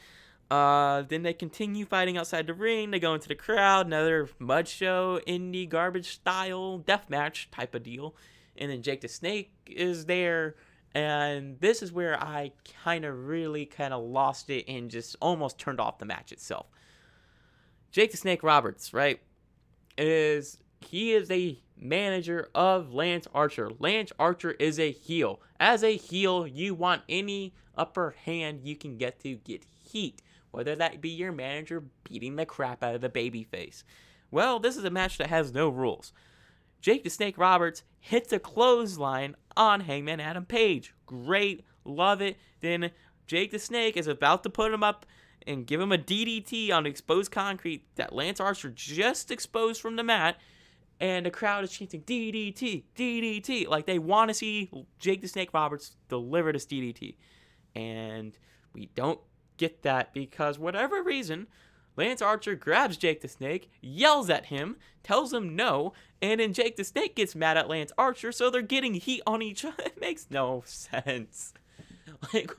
[0.51, 2.91] Uh, then they continue fighting outside the ring.
[2.91, 7.83] They go into the crowd, another mud show, indie garbage style death match type of
[7.83, 8.15] deal.
[8.59, 10.57] And then Jake the Snake is there.
[10.95, 12.53] And this is where I
[12.85, 16.67] kind of really kind of lost it and just almost turned off the match itself.
[17.91, 19.21] Jake the Snake Roberts, right?
[19.97, 23.71] Is he is a manager of Lance Archer.
[23.79, 25.41] Lance Archer is a heel.
[25.59, 30.77] As a heel, you want any upper hand you can get to get heat, whether
[30.77, 33.83] that be your manager beating the crap out of the babyface.
[34.31, 36.13] Well, this is a match that has no rules.
[36.81, 40.95] Jake the Snake Roberts hits a clothesline on Hangman Adam Page.
[41.07, 42.37] Great, love it.
[42.61, 42.91] Then
[43.27, 45.07] Jake the Snake is about to put him up
[45.47, 50.05] and give him a DDT on exposed concrete that Lance Archer just exposed from the
[50.05, 50.37] mat
[51.03, 53.69] and the crowd is chanting DDT, DDT.
[53.69, 57.17] Like they want to see Jake the Snake Roberts deliver this DDT.
[57.75, 58.39] And
[58.73, 59.19] we don't
[59.57, 61.49] get that because whatever reason,
[61.97, 66.77] Lance Archer grabs Jake the Snake, yells at him, tells him no, and then Jake
[66.77, 69.83] the Snake gets mad at Lance Archer, so they're getting heat on each other.
[69.85, 71.53] It makes no sense.
[72.33, 72.57] Like,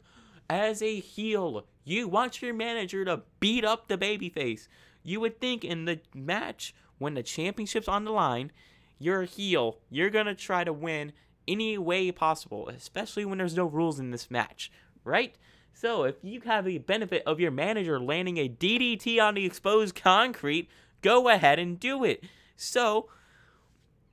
[0.49, 4.67] as a heel, you want your manager to beat up the babyface.
[5.01, 8.51] You would think in the match when the championship's on the line,
[8.97, 9.77] you're a heel.
[9.89, 11.13] You're going to try to win
[11.47, 14.71] any way possible, especially when there's no rules in this match,
[15.03, 15.35] right?
[15.73, 19.95] So if you have the benefit of your manager landing a DDT on the exposed
[19.95, 20.69] concrete,
[21.01, 22.23] go ahead and do it.
[22.55, 23.09] So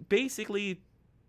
[0.08, 0.82] basically,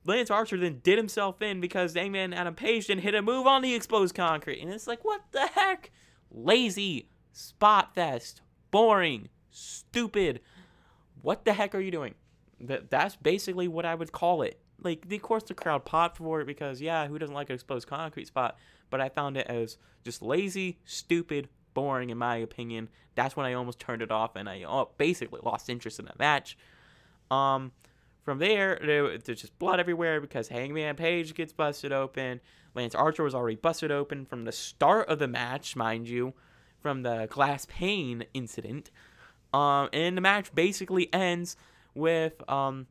[0.06, 3.62] Lance Archer then did himself in because Hangman Adam Page didn't hit a move on
[3.62, 4.62] the exposed concrete.
[4.62, 5.92] And it's like, what the heck?
[6.32, 10.40] Lazy, spot fest, boring, stupid.
[11.22, 12.16] What the heck are you doing?
[12.60, 14.60] That that's basically what I would call it.
[14.84, 17.88] Like, of course, the crowd popped for it because, yeah, who doesn't like an exposed
[17.88, 18.58] concrete spot?
[18.90, 22.90] But I found it as just lazy, stupid, boring, in my opinion.
[23.16, 26.14] That's when I almost turned it off and I uh, basically lost interest in the
[26.18, 26.58] match.
[27.30, 27.72] Um,
[28.24, 32.40] from there, there's just blood everywhere because Hangman Page gets busted open.
[32.76, 36.34] Lance Archer was already busted open from the start of the match, mind you,
[36.80, 38.92] from the glass pane incident.
[39.54, 41.58] Um, and the match basically ends
[41.94, 42.88] with um,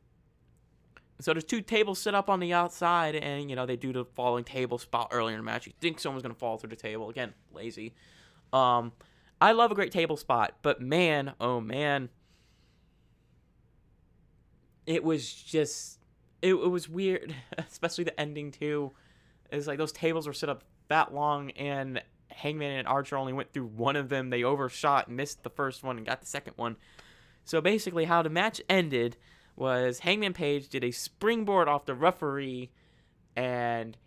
[1.21, 4.05] so there's two tables set up on the outside, and you know they do the
[4.05, 5.67] falling table spot earlier in the match.
[5.67, 7.33] You think someone's gonna fall through the table again?
[7.53, 7.93] Lazy.
[8.51, 8.91] Um,
[9.39, 12.09] I love a great table spot, but man, oh man,
[14.85, 15.99] it was just
[16.41, 18.91] it, it was weird, especially the ending too.
[19.51, 22.01] It's like those tables were set up that long, and
[22.33, 24.29] Hangman and Archer only went through one of them.
[24.29, 26.77] They overshot, missed the first one, and got the second one.
[27.43, 29.17] So basically, how the match ended
[29.55, 32.71] was Hangman Page did a springboard off the referee
[33.35, 33.97] and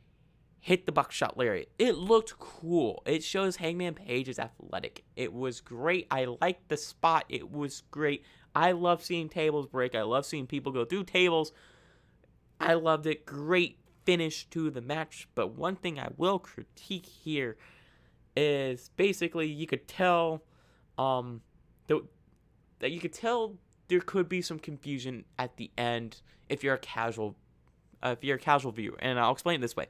[0.61, 1.71] hit the buckshot lariat.
[1.79, 3.03] It looked cool.
[3.05, 5.05] It shows Hangman Page is athletic.
[5.15, 6.07] It was great.
[6.11, 7.25] I liked the spot.
[7.29, 8.25] It was great.
[8.55, 9.95] I love seeing tables break.
[9.95, 11.53] I love seeing people go through tables.
[12.61, 13.27] I loved it.
[13.27, 15.29] Great finish to the match.
[15.35, 17.57] But one thing I will critique here
[18.37, 20.43] is basically you could tell
[20.99, 21.41] um
[22.85, 23.55] that you could tell
[23.89, 27.35] there could be some confusion at the end if you're a casual
[28.03, 29.87] uh, if you're a casual viewer and I'll explain it this way.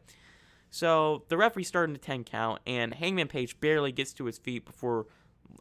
[0.71, 4.65] So the referee started a 10 count and Hangman Page barely gets to his feet
[4.65, 5.07] before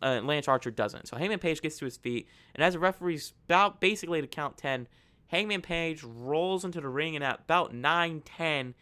[0.01, 1.07] uh, Lance Archer doesn't.
[1.07, 4.57] So Hangman Page gets to his feet and as the referee's about basically to count
[4.57, 4.87] 10,
[5.27, 8.75] Hangman Page rolls into the ring and at about 9 10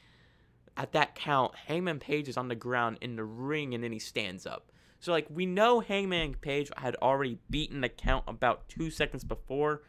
[0.77, 3.99] at that count, Hangman Page is on the ground in the ring and then he
[3.99, 4.71] stands up.
[4.99, 9.81] So like we know Hangman Page had already beaten the count about two seconds before,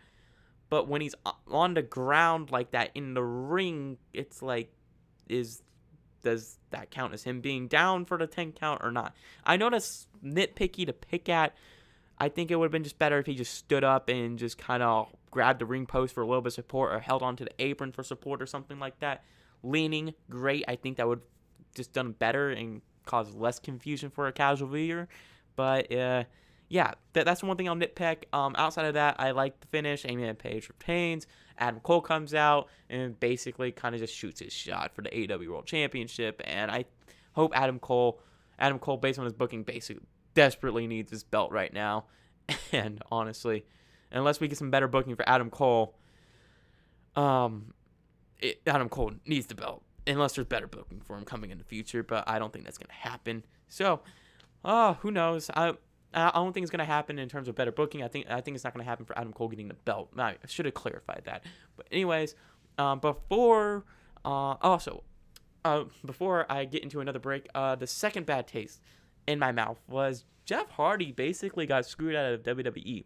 [0.71, 1.15] but when he's
[1.47, 4.73] on the ground like that in the ring, it's like,
[5.29, 5.63] is
[6.23, 9.15] does that count as him being down for the 10 count or not?
[9.45, 11.55] I know that's nitpicky to pick at.
[12.19, 14.57] I think it would have been just better if he just stood up and just
[14.57, 17.45] kind of grabbed the ring post for a little bit of support or held onto
[17.45, 19.25] the apron for support or something like that.
[19.63, 20.65] Leaning, great.
[20.69, 21.21] I think that would
[21.75, 25.09] just done better and cause less confusion for a casual viewer.
[25.57, 26.25] But uh,
[26.69, 28.25] yeah, that, that's one thing I'll nitpick.
[28.33, 30.05] Um, outside of that, I like the finish.
[30.05, 31.27] Adam Page retains.
[31.59, 35.49] Adam Cole comes out and basically kind of just shoots his shot for the AEW
[35.49, 36.41] World Championship.
[36.45, 36.87] And I
[37.35, 38.21] hope Adam Cole,
[38.59, 40.03] Adam Cole, based on his booking, basically
[40.35, 42.07] desperately needs his belt right now.
[42.73, 43.65] And honestly,
[44.11, 45.95] unless we get some better booking for Adam Cole,
[47.17, 47.75] um,
[48.43, 51.65] it, Adam Cole needs the belt unless there's better booking for him coming in the
[51.65, 52.03] future.
[52.03, 53.45] But I don't think that's gonna happen.
[53.69, 54.01] So,
[54.65, 55.51] oh, who knows?
[55.55, 55.75] I
[56.15, 58.03] I don't think it's gonna happen in terms of better booking.
[58.03, 60.11] I think I think it's not gonna happen for Adam Cole getting the belt.
[60.19, 61.45] I should have clarified that.
[61.77, 62.35] But anyways,
[62.79, 63.85] um, before
[64.25, 65.05] uh, also
[65.65, 68.81] uh, before I get into another break, uh, the second bad taste
[69.27, 73.05] in my mouth was Jeff Hardy basically got screwed out of WWE.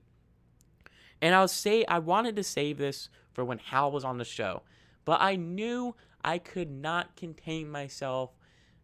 [1.20, 4.62] And I'll say I wanted to save this for when Hal was on the show,
[5.06, 8.32] but I knew I could not contain myself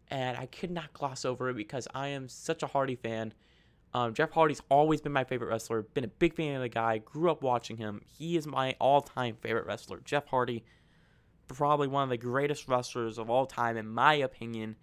[0.09, 3.35] and I could not gloss over it because I am such a Hardy fan.
[3.93, 5.83] Um, Jeff Hardy's always been my favorite wrestler.
[5.83, 6.99] Been a big fan of the guy.
[6.99, 8.01] Grew up watching him.
[8.07, 10.01] He is my all-time favorite wrestler.
[10.05, 10.65] Jeff Hardy,
[11.49, 14.77] probably one of the greatest wrestlers of all time, in my opinion.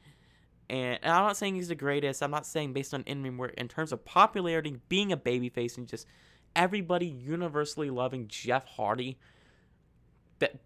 [0.70, 2.22] And, and I'm not saying he's the greatest.
[2.22, 3.54] I'm not saying based on in work.
[3.58, 6.06] In terms of popularity, being a babyface, and just
[6.56, 9.18] everybody universally loving Jeff Hardy,
[10.40, 10.60] that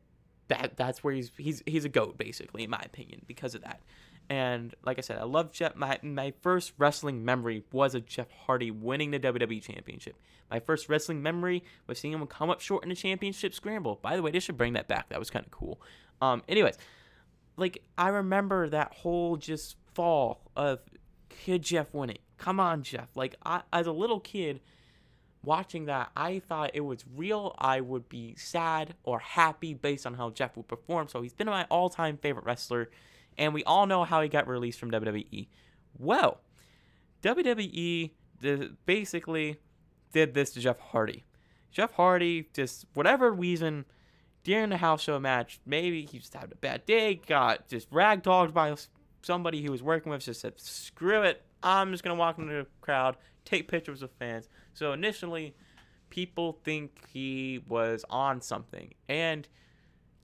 [0.53, 3.81] that that's where he's he's he's a goat basically in my opinion because of that.
[4.29, 5.75] And like I said, I love Jeff.
[5.75, 10.15] My my first wrestling memory was of Jeff Hardy winning the WWE Championship.
[10.49, 13.99] My first wrestling memory was seeing him come up short in the championship scramble.
[14.01, 15.09] By the way, they should bring that back.
[15.09, 15.81] That was kind of cool.
[16.21, 16.77] Um, anyways,
[17.57, 20.79] like I remember that whole just fall of
[21.29, 22.19] kid Jeff winning.
[22.37, 23.09] Come on, Jeff.
[23.15, 24.61] Like I, as a little kid,
[25.43, 27.55] watching that, I thought it was real.
[27.59, 31.07] I would be sad or happy based on how Jeff would perform.
[31.07, 32.89] So he's been my all time favorite wrestler.
[33.37, 35.47] And we all know how he got released from WWE.
[35.97, 36.41] Well,
[37.23, 38.11] WWE
[38.85, 39.57] basically
[40.11, 41.23] did this to Jeff Hardy.
[41.71, 43.85] Jeff Hardy, just whatever reason,
[44.43, 48.53] during the house show match, maybe he just had a bad day, got just ragdolled
[48.53, 48.75] by
[49.23, 52.53] somebody he was working with, just said, screw it, I'm just going to walk into
[52.53, 54.49] the crowd, take pictures with fans.
[54.73, 55.55] So initially,
[56.09, 58.93] people think he was on something.
[59.09, 59.47] And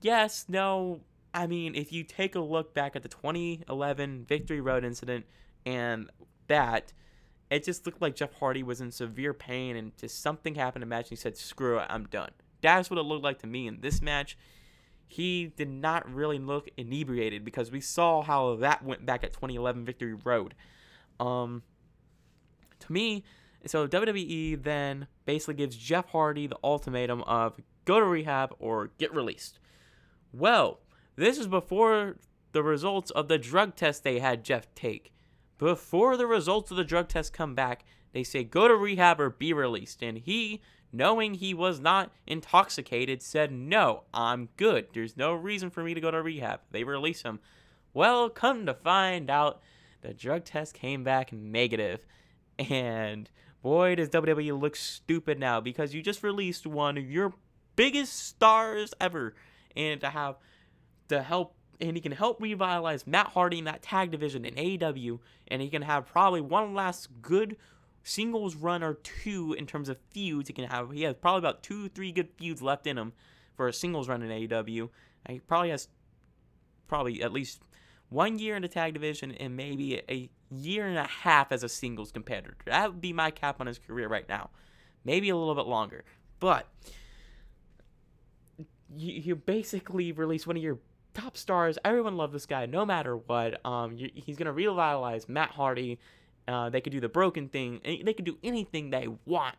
[0.00, 1.00] yes, no,
[1.34, 5.26] I mean, if you take a look back at the 2011 Victory Road incident
[5.64, 6.10] and
[6.48, 6.92] that,
[7.50, 10.86] it just looked like Jeff Hardy was in severe pain and just something happened the
[10.86, 12.30] match and he said, screw it, I'm done.
[12.62, 14.36] That's what it looked like to me in this match.
[15.08, 19.84] He did not really look inebriated because we saw how that went back at 2011
[19.84, 20.54] Victory Road.
[21.18, 21.62] Um,
[22.80, 23.24] to me,
[23.66, 29.14] so WWE then basically gives Jeff Hardy the ultimatum of go to rehab or get
[29.14, 29.58] released.
[30.32, 30.80] Well,
[31.16, 32.16] this is before
[32.52, 35.12] the results of the drug test they had Jeff take.
[35.58, 39.30] Before the results of the drug test come back, they say go to rehab or
[39.30, 40.02] be released.
[40.02, 40.62] And he,
[40.92, 44.88] knowing he was not intoxicated, said, No, I'm good.
[44.94, 46.60] There's no reason for me to go to rehab.
[46.70, 47.40] They release him.
[47.92, 49.60] Well, come to find out,
[50.00, 52.06] the drug test came back negative.
[52.68, 53.30] And
[53.62, 57.32] boy, does WWE look stupid now because you just released one of your
[57.74, 59.34] biggest stars ever.
[59.76, 60.36] And to have
[61.08, 65.18] to help and he can help revitalize Matt Hardy in that tag division in AEW,
[65.48, 67.56] and he can have probably one last good
[68.02, 70.48] singles run or two in terms of feuds.
[70.48, 73.12] He can have he has probably about two, three good feuds left in him
[73.56, 74.90] for a singles run in AEW.
[75.28, 75.88] He probably has
[76.86, 77.62] probably at least
[78.10, 81.68] one year in the tag division and maybe a year and a half as a
[81.68, 82.56] singles competitor.
[82.66, 84.50] That would be my cap on his career right now.
[85.04, 86.04] Maybe a little bit longer.
[86.40, 86.66] But
[88.94, 90.78] you, you basically release one of your
[91.14, 91.78] top stars.
[91.84, 93.64] Everyone loved this guy, no matter what.
[93.64, 95.98] Um, he's gonna revitalize Matt Hardy.
[96.48, 97.80] Uh, they could do the broken thing.
[97.84, 99.56] They could do anything they want,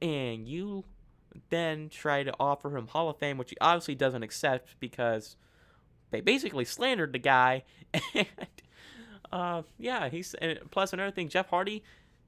[0.00, 0.84] and you
[1.48, 5.36] then try to offer him Hall of Fame, which he obviously doesn't accept because
[6.12, 7.64] they basically slandered the guy.
[8.14, 8.26] and
[9.32, 10.34] uh, yeah, he's
[10.70, 11.28] plus another thing.
[11.28, 11.82] Jeff Hardy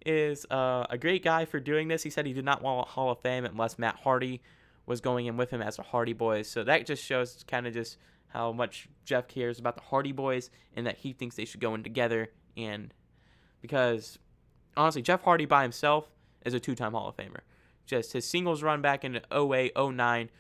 [0.05, 2.03] is uh, a great guy for doing this.
[2.03, 4.42] He said he did not want Hall of Fame unless Matt Hardy
[4.87, 6.49] was going in with him as a Hardy Boys.
[6.49, 7.97] So that just shows kind of just
[8.29, 11.75] how much Jeff cares about the Hardy Boys and that he thinks they should go
[11.75, 12.31] in together.
[12.57, 12.92] And
[13.62, 14.18] because
[14.77, 16.11] honestly, Jeff Hardy by himself
[16.44, 17.40] is a two time Hall of Famer.
[17.87, 20.31] Just his singles run back in 08, 09,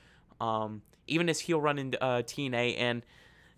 [0.40, 3.02] um, even his heel run in uh, TNA, and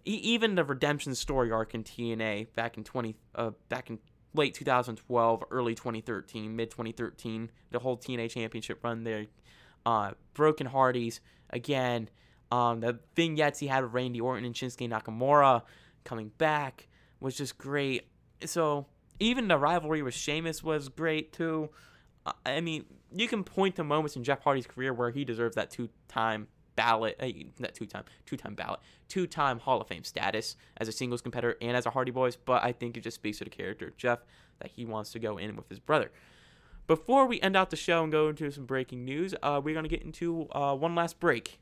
[0.06, 3.98] even the redemption story arc in TNA back in 20, uh, back in
[4.34, 9.26] late 2012, early 2013, mid 2013, the whole TNA championship run there.
[9.84, 12.08] Uh, Broken Hardys, again,
[12.50, 15.62] um, the vignettes he had with Randy Orton and Shinsuke Nakamura
[16.04, 16.88] coming back
[17.20, 18.08] was just great.
[18.44, 18.86] So
[19.18, 21.70] even the rivalry with Sheamus was great too.
[22.24, 25.56] Uh, I mean, you can point to moments in Jeff Hardy's career where he deserves
[25.56, 27.26] that two-time ballot, uh,
[27.58, 31.86] not two-time, two-time ballot, two-time Hall of Fame status as a singles competitor and as
[31.86, 32.36] a Hardy Boys.
[32.36, 34.20] But I think it just speaks to the character Jeff
[34.60, 36.10] that he wants to go in with his brother.
[36.86, 39.84] Before we end out the show and go into some breaking news, uh, we're going
[39.84, 41.58] to get into uh, one last break.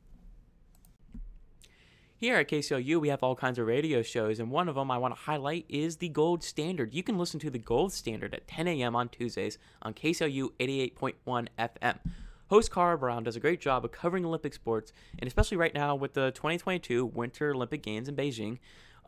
[2.17, 4.99] Here at KCOU, we have all kinds of radio shows, and one of them I
[4.99, 6.95] want to highlight is the Gold Standard.
[6.95, 8.95] You can listen to the Gold Standard at 10 a.m.
[8.95, 11.99] on Tuesdays on KCOU 88.1 FM.
[12.55, 15.97] Host Cara Brown does a great job of covering Olympic sports, and especially right now
[15.97, 18.59] with the 2022 Winter Olympic Games in Beijing.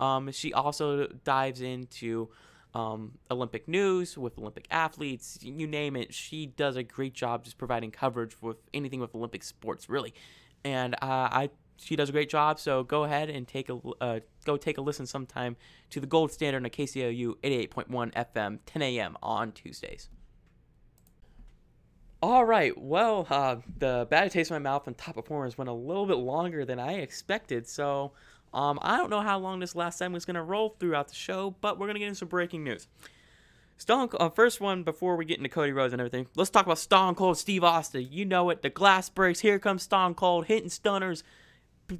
[0.00, 2.28] Um, she also dives into
[2.74, 6.12] um, Olympic news with Olympic athletes, you name it.
[6.12, 10.12] She does a great job just providing coverage with anything with Olympic sports, really.
[10.64, 10.98] And uh,
[11.30, 12.58] I she does a great job.
[12.58, 15.54] So go ahead and take a uh, go take a listen sometime
[15.90, 19.16] to the Gold Standard on KCOU 88.1 FM, 10 a.m.
[19.22, 20.08] on Tuesdays.
[22.28, 25.72] All right, well, uh, the bad taste in my mouth and top performers went a
[25.72, 27.68] little bit longer than I expected.
[27.68, 28.14] So
[28.52, 31.14] um, I don't know how long this last segment is going to roll throughout the
[31.14, 32.88] show, but we're going to get into some breaking news.
[33.76, 36.26] Stone uh, first one before we get into Cody Rhodes and everything.
[36.34, 38.08] Let's talk about Stone Cold Steve Austin.
[38.10, 38.60] You know it.
[38.60, 39.38] The glass breaks.
[39.38, 41.22] Here comes Stone Cold hitting stunners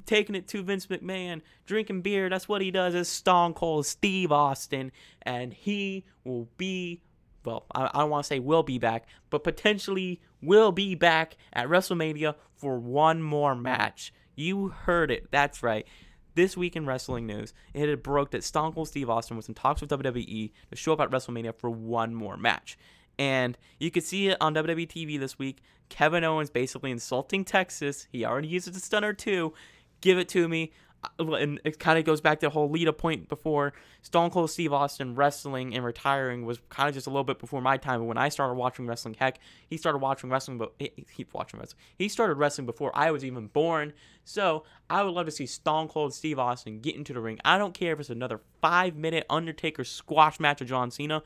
[0.05, 2.27] taking it to Vince McMahon, drinking beer.
[2.27, 6.99] That's what he does as Stone Cold Steve Austin, and he will be.
[7.47, 11.37] Well, I, I don't want to say will be back, but potentially will be back
[11.53, 14.13] at WrestleMania for one more match.
[14.35, 15.31] You heard it.
[15.31, 15.87] That's right.
[16.35, 19.53] This week in wrestling news, it had broke that Stone Cold Steve Austin was in
[19.53, 22.77] talks with WWE to show up at WrestleMania for one more match.
[23.17, 25.59] And you could see it on WWE TV this week.
[25.87, 28.09] Kevin Owens basically insulting Texas.
[28.11, 29.53] He already used a stunner too
[30.01, 30.71] give it to me.
[31.03, 34.31] Uh, and it kind of goes back to the whole lead up point before Stone
[34.31, 37.77] Cold Steve Austin wrestling and retiring was kind of just a little bit before my
[37.77, 37.99] time.
[37.99, 41.59] But when I started watching wrestling, heck, he started watching wrestling, but he, he watching
[41.59, 41.79] wrestling.
[41.97, 43.93] He started wrestling before I was even born.
[44.23, 47.39] So I would love to see Stone Cold Steve Austin get into the ring.
[47.45, 51.23] I don't care if it's another five minute Undertaker squash match with John Cena.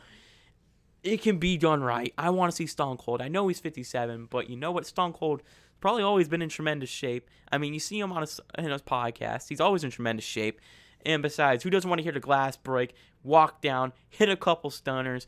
[1.03, 2.13] It can be done right.
[2.17, 3.21] I want to see Stone Cold.
[3.21, 4.85] I know he's 57, but you know what?
[4.85, 5.41] Stone Cold
[5.79, 7.27] probably always been in tremendous shape.
[7.51, 9.49] I mean, you see him on his, in his podcast.
[9.49, 10.61] He's always in tremendous shape.
[11.05, 12.93] And besides, who doesn't want to hear the glass break,
[13.23, 15.25] walk down, hit a couple stunners,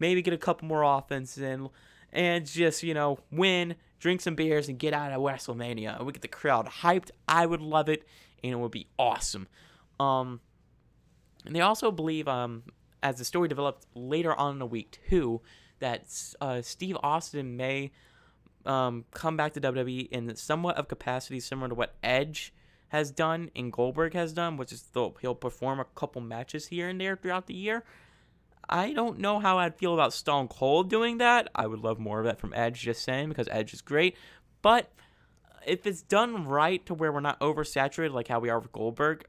[0.00, 1.68] maybe get a couple more offense in,
[2.12, 6.04] and just, you know, win, drink some beers, and get out of WrestleMania.
[6.04, 7.10] We get the crowd hyped.
[7.28, 8.04] I would love it,
[8.42, 9.46] and it would be awesome.
[10.00, 10.40] Um,
[11.46, 12.64] and they also believe, um,
[13.02, 15.40] as the story developed later on in the week, too,
[15.80, 16.04] that
[16.40, 17.90] uh, Steve Austin may
[18.64, 22.52] um, come back to WWE in somewhat of capacity similar to what Edge
[22.88, 26.88] has done and Goldberg has done, which is though he'll perform a couple matches here
[26.88, 27.84] and there throughout the year.
[28.68, 31.48] I don't know how I'd feel about Stone Cold doing that.
[31.54, 34.16] I would love more of that from Edge, just saying, because Edge is great.
[34.62, 34.90] But
[35.66, 39.24] if it's done right to where we're not oversaturated like how we are with Goldberg,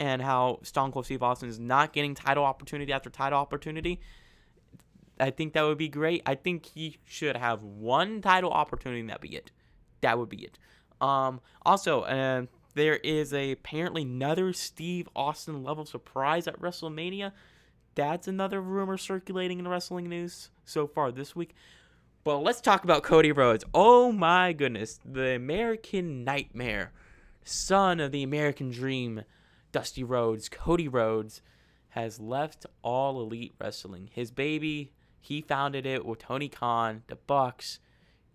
[0.00, 4.00] and how Stone Cold Steve Austin is not getting title opportunity after title opportunity,
[5.20, 6.22] I think that would be great.
[6.26, 9.50] I think he should have one title opportunity and that be it.
[10.00, 10.58] That would be it.
[11.00, 17.32] Um, also, uh, there is a apparently another Steve Austin level surprise at WrestleMania.
[17.94, 21.54] That's another rumor circulating in wrestling news so far this week.
[22.22, 23.64] But let's talk about Cody Rhodes.
[23.74, 26.92] Oh my goodness, the American Nightmare,
[27.42, 29.22] son of the American Dream,
[29.72, 31.42] Dusty Rhodes, Cody Rhodes,
[31.90, 34.10] has left all elite wrestling.
[34.12, 37.80] His baby he founded it with Tony Khan, the Bucks.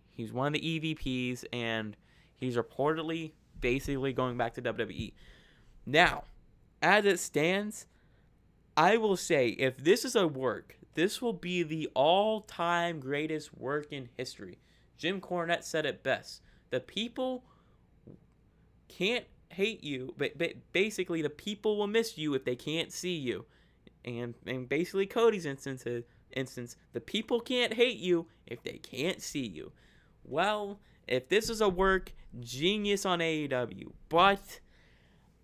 [0.09, 1.97] He's one of the EVPs, and
[2.35, 5.13] he's reportedly basically going back to WWE.
[5.85, 6.25] Now,
[6.81, 7.87] as it stands,
[8.75, 13.57] I will say if this is a work, this will be the all time greatest
[13.57, 14.59] work in history.
[14.97, 16.41] Jim Cornette said it best.
[16.69, 17.43] The people
[18.87, 23.15] can't hate you, but, but basically, the people will miss you if they can't see
[23.15, 23.45] you.
[24.05, 26.03] And, and basically, Cody's instance is
[26.35, 29.71] instance, the people can't hate you if they can't see you.
[30.23, 34.59] Well, if this is a work, genius on AEW, but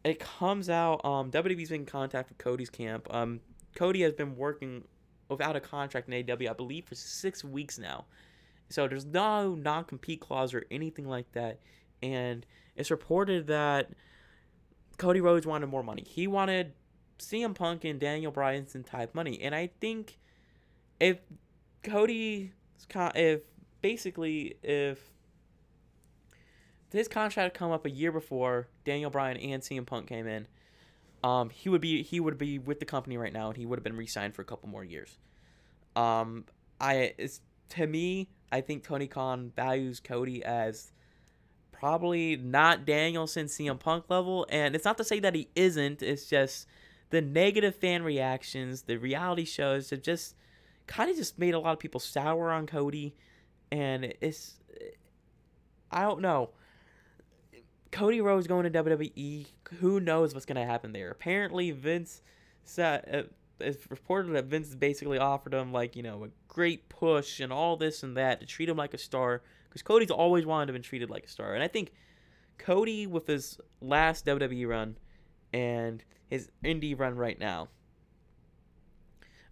[0.03, 3.07] it comes out, um, WWE's been in contact with Cody's camp.
[3.13, 3.41] Um,
[3.75, 4.83] Cody has been working
[5.29, 8.05] without a contract in AEW, I believe, for six weeks now.
[8.69, 11.59] So there's no non compete clause or anything like that.
[12.01, 12.45] And
[12.75, 13.89] it's reported that
[14.97, 16.03] Cody Rhodes wanted more money.
[16.07, 16.73] He wanted
[17.19, 19.39] CM Punk and Daniel Bryanson type money.
[19.41, 20.17] And I think
[20.99, 21.19] if
[21.83, 22.53] Cody,
[23.15, 23.41] if
[23.81, 24.99] basically if
[26.91, 30.47] his contract come up a year before Daniel Bryan and CM Punk came in,
[31.23, 33.77] um, he would be he would be with the company right now, and he would
[33.77, 35.17] have been re-signed for a couple more years.
[35.95, 36.45] Um,
[36.79, 40.91] I it's to me, I think Tony Khan values Cody as
[41.79, 46.01] probably not Danielson CM Punk level, and it's not to say that he isn't.
[46.01, 46.67] It's just
[47.09, 50.35] the negative fan reactions, the reality shows have just
[50.87, 53.15] kind of just made a lot of people sour on Cody,
[53.71, 54.57] and it's
[55.91, 56.49] I don't know.
[57.91, 59.47] Cody Rhodes going to WWE.
[59.79, 61.09] Who knows what's gonna happen there?
[61.09, 62.21] Apparently, Vince
[62.63, 63.23] said uh,
[63.59, 67.77] it's reported that Vince basically offered him like you know a great push and all
[67.77, 70.79] this and that to treat him like a star because Cody's always wanted to be
[70.79, 71.91] treated like a star, and I think
[72.57, 74.97] Cody with his last WWE run
[75.53, 77.69] and his indie run right now.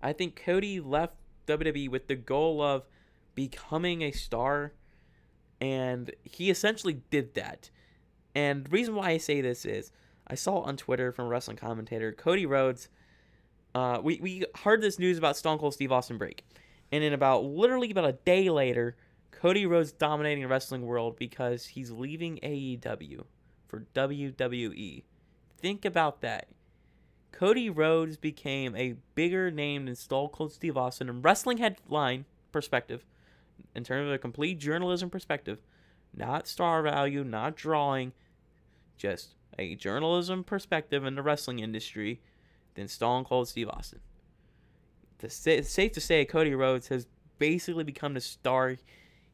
[0.02, 1.16] I think Cody left
[1.48, 2.86] WWE with the goal of
[3.34, 4.74] becoming a star,
[5.60, 7.72] and he essentially did that.
[8.36, 9.92] And the reason why I say this is
[10.28, 12.90] I saw on Twitter from a wrestling commentator Cody Rhodes.
[13.74, 16.46] Uh, we we heard this news about Stone Cold Steve Austin break,
[16.92, 18.96] and in about literally about a day later,
[19.40, 23.24] Cody Rhodes dominating the wrestling world because he's leaving AEW
[23.68, 25.04] for WWE.
[25.60, 26.48] Think about that.
[27.32, 33.06] Cody Rhodes became a bigger name than Stone Cold Steve Austin in wrestling headline perspective,
[33.76, 35.62] in terms of a complete journalism perspective,
[36.16, 38.14] not star value, not drawing,
[38.98, 42.22] just a journalism perspective in the wrestling industry
[42.74, 44.00] than Stone Cold Steve Austin.
[45.22, 47.06] It's safe to say Cody Rhodes has
[47.38, 48.78] basically become the star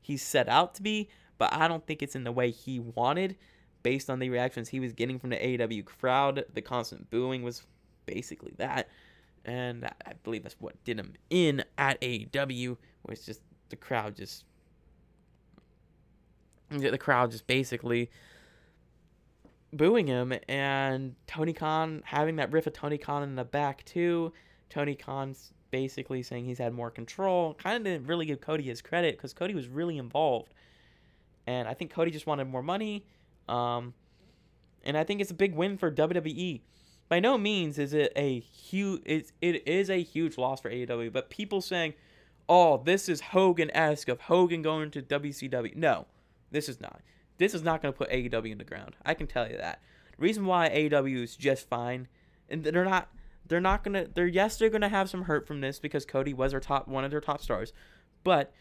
[0.04, 3.36] he set out to be, but I don't think it's in the way he wanted
[3.82, 6.46] based on the reactions he was getting from the AEW crowd.
[6.54, 7.64] The constant booing was
[8.06, 8.90] basically that.
[9.46, 12.78] And I believe that's what did him in at AEW,
[13.08, 14.46] was just the crowd just
[16.70, 18.10] the crowd just basically
[19.74, 24.32] booing him, and Tony Khan having that riff of Tony Khan in the back too.
[24.70, 27.56] Tony Khan's basically saying he's had more control.
[27.56, 30.54] Kind of didn't really give Cody his credit because Cody was really involved,
[31.48, 33.08] and I think Cody just wanted more money.
[33.50, 33.96] Um,
[34.84, 36.62] and I think it's a big win for WWE.
[37.10, 41.12] By no means is it a huge it's, it is a huge loss for AEW,
[41.12, 41.96] but people saying,
[42.48, 46.06] "Oh, this is Hogan-esque of Hogan going to WCW." No,
[46.52, 47.02] this is not.
[47.40, 48.96] This is not going to put AEW in the ground.
[49.04, 49.82] I can tell you that.
[50.18, 52.08] The reason why AEW is just fine,
[52.48, 53.10] and they're not
[53.48, 56.52] they're not gonna they're yes they're gonna have some hurt from this because Cody was
[56.52, 57.74] their top one of their top stars,
[58.24, 58.54] but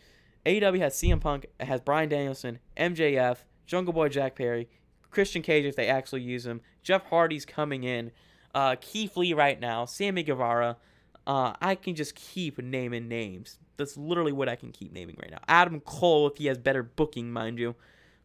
[0.45, 4.69] AEW has CM Punk, has Bryan Danielson, MJF, Jungle Boy Jack Perry,
[5.11, 8.11] Christian Cage if they actually use him, Jeff Hardy's coming in,
[8.55, 10.77] uh, Keith Lee right now, Sammy Guevara.
[11.25, 13.61] Uh, I can just keep naming names.
[13.77, 15.39] That's literally what I can keep naming right now.
[15.47, 17.77] Adam Cole if he has better booking, mind you.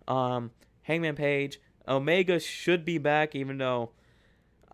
[0.07, 0.51] Um,
[0.81, 3.91] Hangman Page, Omega should be back, even though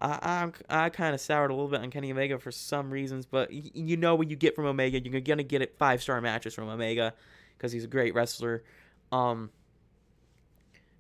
[0.04, 3.26] I I, I kind of soured a little bit on Kenny Omega for some reasons,
[3.26, 6.20] but y- you know what you get from Omega, you're gonna get it five star
[6.22, 7.14] matches from Omega
[7.58, 8.64] because he's a great wrestler.
[9.12, 9.50] Um,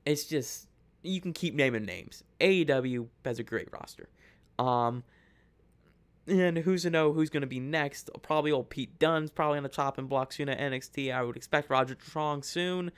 [0.05, 0.67] it's just
[1.01, 2.23] you can keep naming names.
[2.39, 4.07] AEW has a great roster.
[4.57, 5.03] Um,
[6.27, 8.09] and who's to know who's going to be next?
[8.21, 11.13] Probably old Pete Dunne's probably on the chopping block soon at NXT.
[11.13, 12.91] I would expect Roger Strong soon.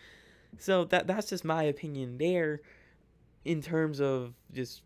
[0.60, 2.62] So that that's just my opinion there
[3.43, 4.82] in terms of just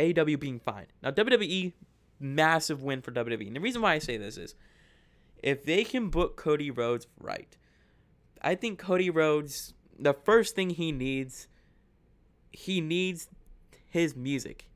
[0.00, 0.86] AEW being fine.
[1.02, 1.72] Now WWE
[2.18, 3.46] massive win for WWE.
[3.46, 4.54] And the reason why I say this is
[5.42, 7.56] if they can book Cody Rhodes right,
[8.42, 11.48] I think Cody Rhodes the first thing he needs
[12.50, 13.28] he needs
[13.88, 14.66] his music.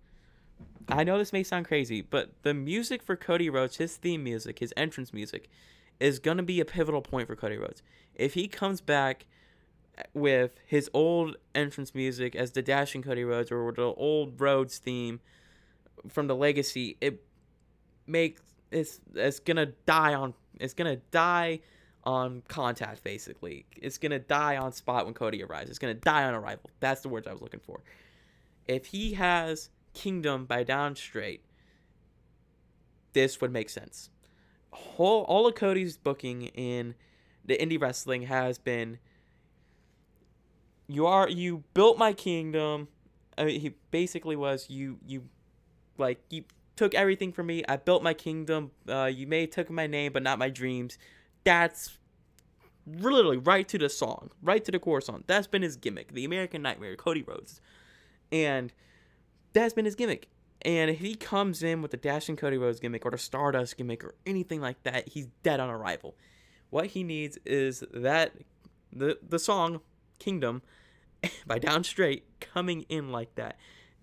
[0.88, 4.58] I know this may sound crazy, but the music for Cody Rhodes, his theme music,
[4.58, 5.48] his entrance music,
[5.98, 7.82] is going to be a pivotal point for Cody Rhodes.
[8.14, 9.26] If he comes back
[10.12, 15.20] with his old entrance music as the Dashing Cody Rhodes or the old Rhodes theme
[16.08, 17.22] from the Legacy, it
[18.06, 21.60] makes it's it's gonna die on it's gonna die
[22.04, 23.66] on contact basically.
[23.76, 25.70] It's gonna die on spot when Cody arrives.
[25.70, 26.70] It's gonna die on arrival.
[26.80, 27.80] That's the words I was looking for.
[28.66, 31.40] If he has Kingdom by Downstait,
[33.12, 34.10] this would make sense.
[34.70, 36.94] Whole, all of Cody's booking in
[37.44, 38.98] the indie wrestling has been
[40.86, 42.88] you are you built my kingdom.
[43.36, 45.24] I mean, he basically was you you
[45.98, 46.44] like you
[46.76, 47.64] took everything from me.
[47.68, 48.70] I built my kingdom.
[48.88, 50.98] Uh, you may have took my name, but not my dreams.
[51.44, 51.98] That's
[52.86, 55.24] literally right to the song, right to the core song.
[55.26, 57.60] That's been his gimmick, the American Nightmare, Cody Rhodes,
[58.30, 58.72] and
[59.52, 60.28] that's been his gimmick.
[60.62, 64.02] And if he comes in with the Dashing Cody Rhodes gimmick or the Stardust gimmick
[64.02, 66.14] or anything like that, he's dead on arrival.
[66.70, 68.32] What he needs is that
[68.92, 69.80] the the song
[70.24, 70.62] Kingdom
[71.46, 73.58] by Downstait coming in like that.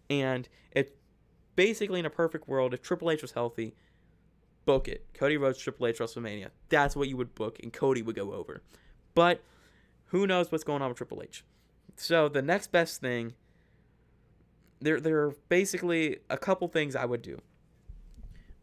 [0.09, 0.95] And it
[1.55, 3.74] basically in a perfect world, if Triple H was healthy,
[4.65, 5.05] book it.
[5.13, 6.49] Cody Rhodes Triple H WrestleMania.
[6.69, 8.61] That's what you would book, and Cody would go over.
[9.15, 9.41] But
[10.07, 11.43] who knows what's going on with Triple H?
[11.95, 13.34] So the next best thing,
[14.80, 17.41] there there are basically a couple things I would do.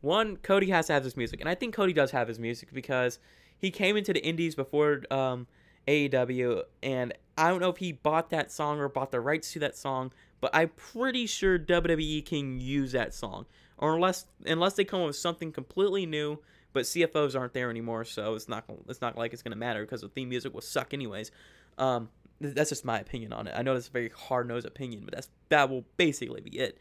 [0.01, 2.73] One, Cody has to have his music, and I think Cody does have his music
[2.73, 3.19] because
[3.59, 5.49] he came into the Indies before um,
[5.89, 9.61] AEW, and I don't know if he bought that song or bought the rights to
[9.61, 14.85] that song, but I'm pretty sure WWE can use that song, or unless unless they
[14.85, 16.39] come up with something completely new.
[16.75, 20.03] But CFOs aren't there anymore, so it's not it's not like it's gonna matter because
[20.03, 21.31] the theme music will suck anyways.
[21.79, 22.11] Um,
[22.41, 23.55] that's just my opinion on it.
[23.57, 26.79] I know that's a very hard nosed opinion, but that's that will basically be it.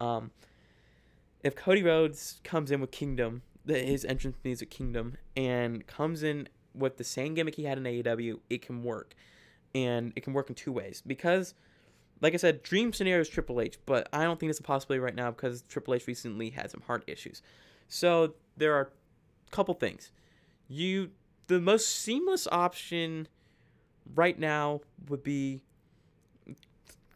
[0.00, 0.30] Um,
[1.42, 6.96] if Cody Rhodes comes in with Kingdom, his entrance music Kingdom, and comes in with
[6.96, 9.14] the same gimmick he had in AEW, it can work,
[9.74, 11.54] and it can work in two ways because.
[12.22, 15.00] Like I said, dream scenario is Triple H, but I don't think it's a possibility
[15.00, 17.42] right now because Triple H recently had some heart issues.
[17.88, 20.12] So there are a couple things.
[20.66, 21.10] You
[21.46, 23.28] the most seamless option
[24.14, 25.62] right now would be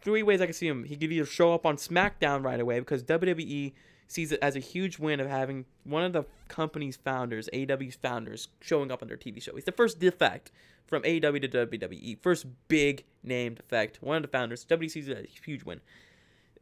[0.00, 0.84] three ways I can see him.
[0.84, 3.72] He could either show up on SmackDown right away because WWE
[4.10, 8.48] sees it as a huge win of having one of the company's founders, AEW's founders,
[8.60, 9.54] showing up on their TV show.
[9.54, 10.50] He's the first defect
[10.84, 12.18] from AEW to WWE.
[12.20, 14.02] First big name defect.
[14.02, 14.64] One of the founders.
[14.64, 15.80] WWE sees it as a huge win.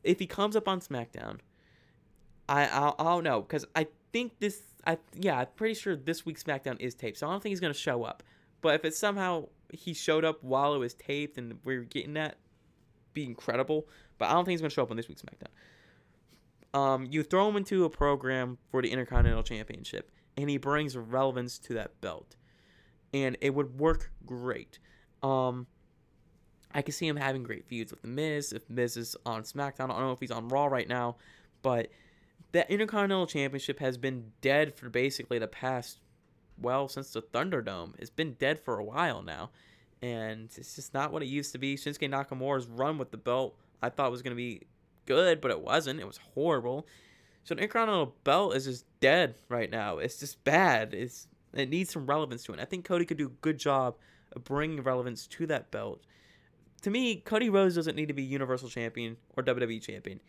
[0.05, 1.38] If he comes up on SmackDown,
[2.49, 6.26] I I, I don't know because I think this I yeah I'm pretty sure this
[6.26, 8.22] week's SmackDown is taped, so I don't think he's gonna show up.
[8.61, 12.36] But if it's somehow he showed up while it was taped and we're getting that,
[13.14, 13.88] be incredible.
[14.18, 15.49] But I don't think he's gonna show up on this week's SmackDown.
[16.75, 21.59] Um, you throw him into a program for the Intercontinental Championship, and he brings relevance
[21.61, 22.37] to that belt,
[23.14, 24.79] and it would work great.
[25.23, 25.66] Um,
[26.75, 28.53] I can see him having great feuds with The Miz.
[28.53, 31.16] If Miz is on SmackDown, I don't know if he's on Raw right now,
[31.62, 31.89] but
[32.53, 35.99] that Intercontinental Championship has been dead for basically the past,
[36.61, 37.95] well, since the Thunderdome.
[37.99, 39.51] It's been dead for a while now,
[40.03, 41.77] and it's just not what it used to be.
[41.77, 44.66] Shinsuke Nakamura's run with the belt, I thought was going to be
[45.09, 45.98] good, but it wasn't.
[45.98, 46.86] It was horrible.
[47.42, 49.98] So the Intercontinental belt is just dead right now.
[49.98, 50.92] It's just bad.
[50.92, 52.61] It's it needs some relevance to it.
[52.61, 53.96] I think Cody could do a good job
[54.32, 56.02] of bringing relevance to that belt.
[56.82, 60.20] To me, Cody Rhodes doesn't need to be Universal Champion or WWE Champion.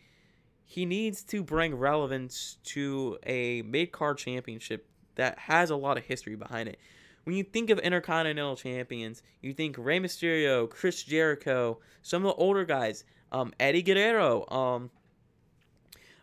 [0.64, 6.04] He needs to bring relevance to a mid card championship that has a lot of
[6.04, 6.78] history behind it.
[7.24, 12.42] When you think of Intercontinental Champions, you think Rey Mysterio, Chris Jericho, some of the
[12.42, 14.90] older guys, um, Eddie Guerrero, um,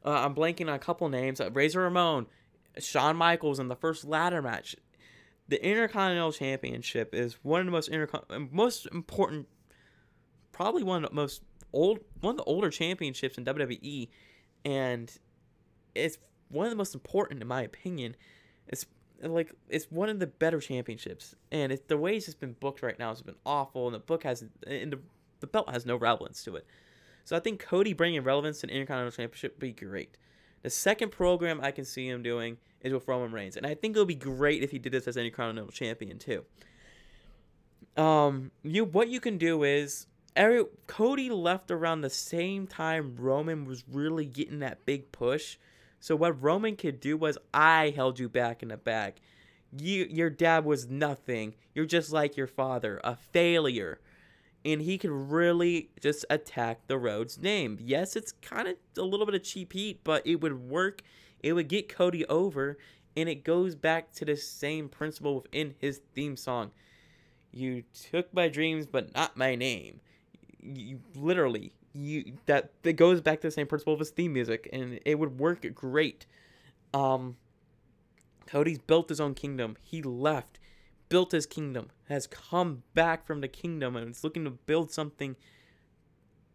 [0.05, 2.27] uh, I'm blanking on a couple names, uh, Razor Ramon,
[2.79, 4.75] Shawn Michaels in the first ladder match.
[5.49, 9.47] The Intercontinental Championship is one of the most intercon- most important,
[10.51, 11.41] probably one of the most
[11.73, 14.09] old, one of the older championships in WWE,
[14.65, 15.11] and
[15.95, 16.17] it's
[16.49, 18.15] one of the most important in my opinion.
[18.67, 18.85] It's
[19.21, 22.83] like it's one of the better championships, and it's the way it's just been booked
[22.83, 24.99] right now has been awful, and the book has and the,
[25.39, 26.65] the belt has no relevance to it.
[27.27, 30.15] So I think Cody bringing relevance to the Intercontinental Championship would be great.
[30.63, 33.97] The second program I can see him doing is with Roman Reigns, and I think
[33.97, 36.45] it would be great if he did this as any Continental Champion too.
[37.97, 40.07] Um, you what you can do is
[40.37, 45.57] every Cody left around the same time Roman was really getting that big push.
[45.99, 49.17] So what Roman could do was I held you back in the back.
[49.77, 51.55] You your dad was nothing.
[51.75, 53.99] You're just like your father, a failure.
[54.67, 57.79] And he could really just attack the Rhodes name.
[57.81, 61.01] Yes, it's kind of a little bit of cheap heat, but it would work
[61.41, 62.77] it would get Cody over,
[63.15, 66.71] and it goes back to the same principle within his theme song.
[67.51, 70.01] You took my dreams, but not my name.
[70.61, 74.69] You literally you that that goes back to the same principle of his theme music,
[74.73, 76.25] and it would work great.
[76.93, 77.37] Um,
[78.45, 79.77] Cody's built his own kingdom.
[79.81, 80.56] He left,
[81.09, 85.35] built his kingdom, has come back from the kingdom, and is looking to build something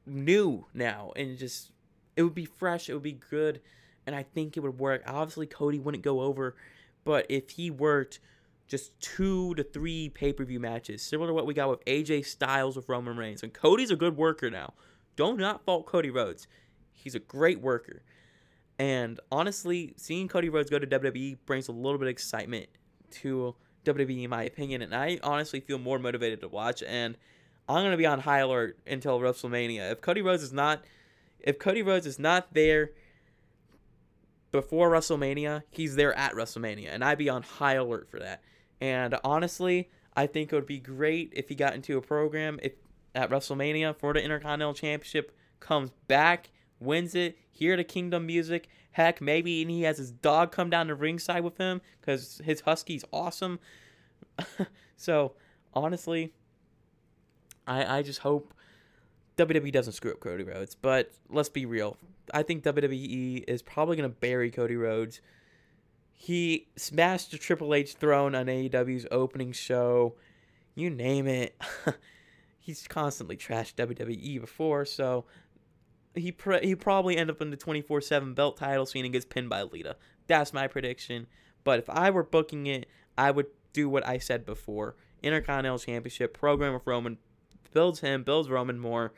[0.06, 1.72] new now, and just
[2.16, 2.88] it would be fresh.
[2.88, 3.60] It would be good
[4.06, 5.02] and I think it would work.
[5.06, 6.56] Obviously, Cody wouldn't go over,
[7.04, 8.20] but if he worked
[8.66, 12.26] just two to three pay per view matches, similar to what we got with AJ
[12.26, 14.74] Styles with Roman Reigns, and Cody's a good worker now.
[15.16, 16.46] Don't not fault Cody Rhodes.
[16.92, 18.02] He's a great worker.
[18.78, 22.68] And honestly, seeing Cody Rhodes go to WWE brings a little bit of excitement
[23.10, 23.54] to
[23.84, 24.82] WWE, in my opinion.
[24.82, 26.82] And I honestly feel more motivated to watch.
[26.82, 27.16] And
[27.68, 29.92] I'm gonna be on high alert until WrestleMania.
[29.92, 30.84] If Cody Rhodes is not,
[31.40, 32.90] if Cody Rhodes is not there
[34.50, 38.42] before WrestleMania, he's there at WrestleMania, and I'd be on high alert for that.
[38.80, 42.72] And honestly, I think it would be great if he got into a program if
[43.14, 46.50] at WrestleMania for the Intercontinental Championship, comes back,
[46.82, 48.68] wins it, hear the Kingdom music.
[48.92, 52.60] Heck, maybe and he has his dog come down to ringside with him because his
[52.60, 53.58] husky's awesome.
[54.96, 55.32] so
[55.72, 56.32] honestly,
[57.66, 58.52] I I just hope
[59.36, 60.74] WWE doesn't screw up Cody Rhodes.
[60.74, 61.96] But let's be real.
[62.32, 65.20] I think WWE is probably to bury Cody Rhodes.
[66.12, 70.14] He smashed the Triple H throne on AEW's opening show.
[70.74, 71.60] You name it.
[72.60, 75.24] He's constantly trashed WWE before, so
[76.14, 79.62] he he probably end up in the 24/7 belt title scene and gets pinned by
[79.62, 79.96] Lita.
[80.26, 81.26] That's my prediction.
[81.64, 84.96] But if I were booking it, I would do what I said before.
[85.22, 87.18] Intercontinental Championship program with Roman
[87.72, 89.12] builds him, builds Roman more,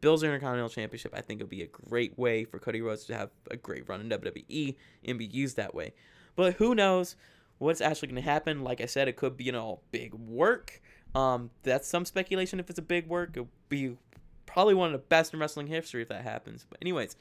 [0.00, 1.12] builds Intercontinental Championship.
[1.14, 3.88] I think it would be a great way for Cody Rhodes to have a great
[3.88, 5.92] run in WWE and be used that way.
[6.34, 7.16] But who knows
[7.58, 8.64] what's actually going to happen?
[8.64, 10.80] Like I said, it could be you know big work.
[11.14, 12.58] Um, that's some speculation.
[12.58, 13.96] If it's a big work, it would be
[14.52, 16.66] probably one of the best in wrestling history if that happens.
[16.68, 17.16] But anyways,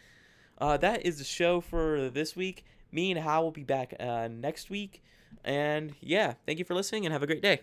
[0.59, 2.65] uh, that is the show for this week.
[2.91, 5.01] Me and Hal will be back uh, next week.
[5.43, 7.61] And yeah, thank you for listening and have a great day.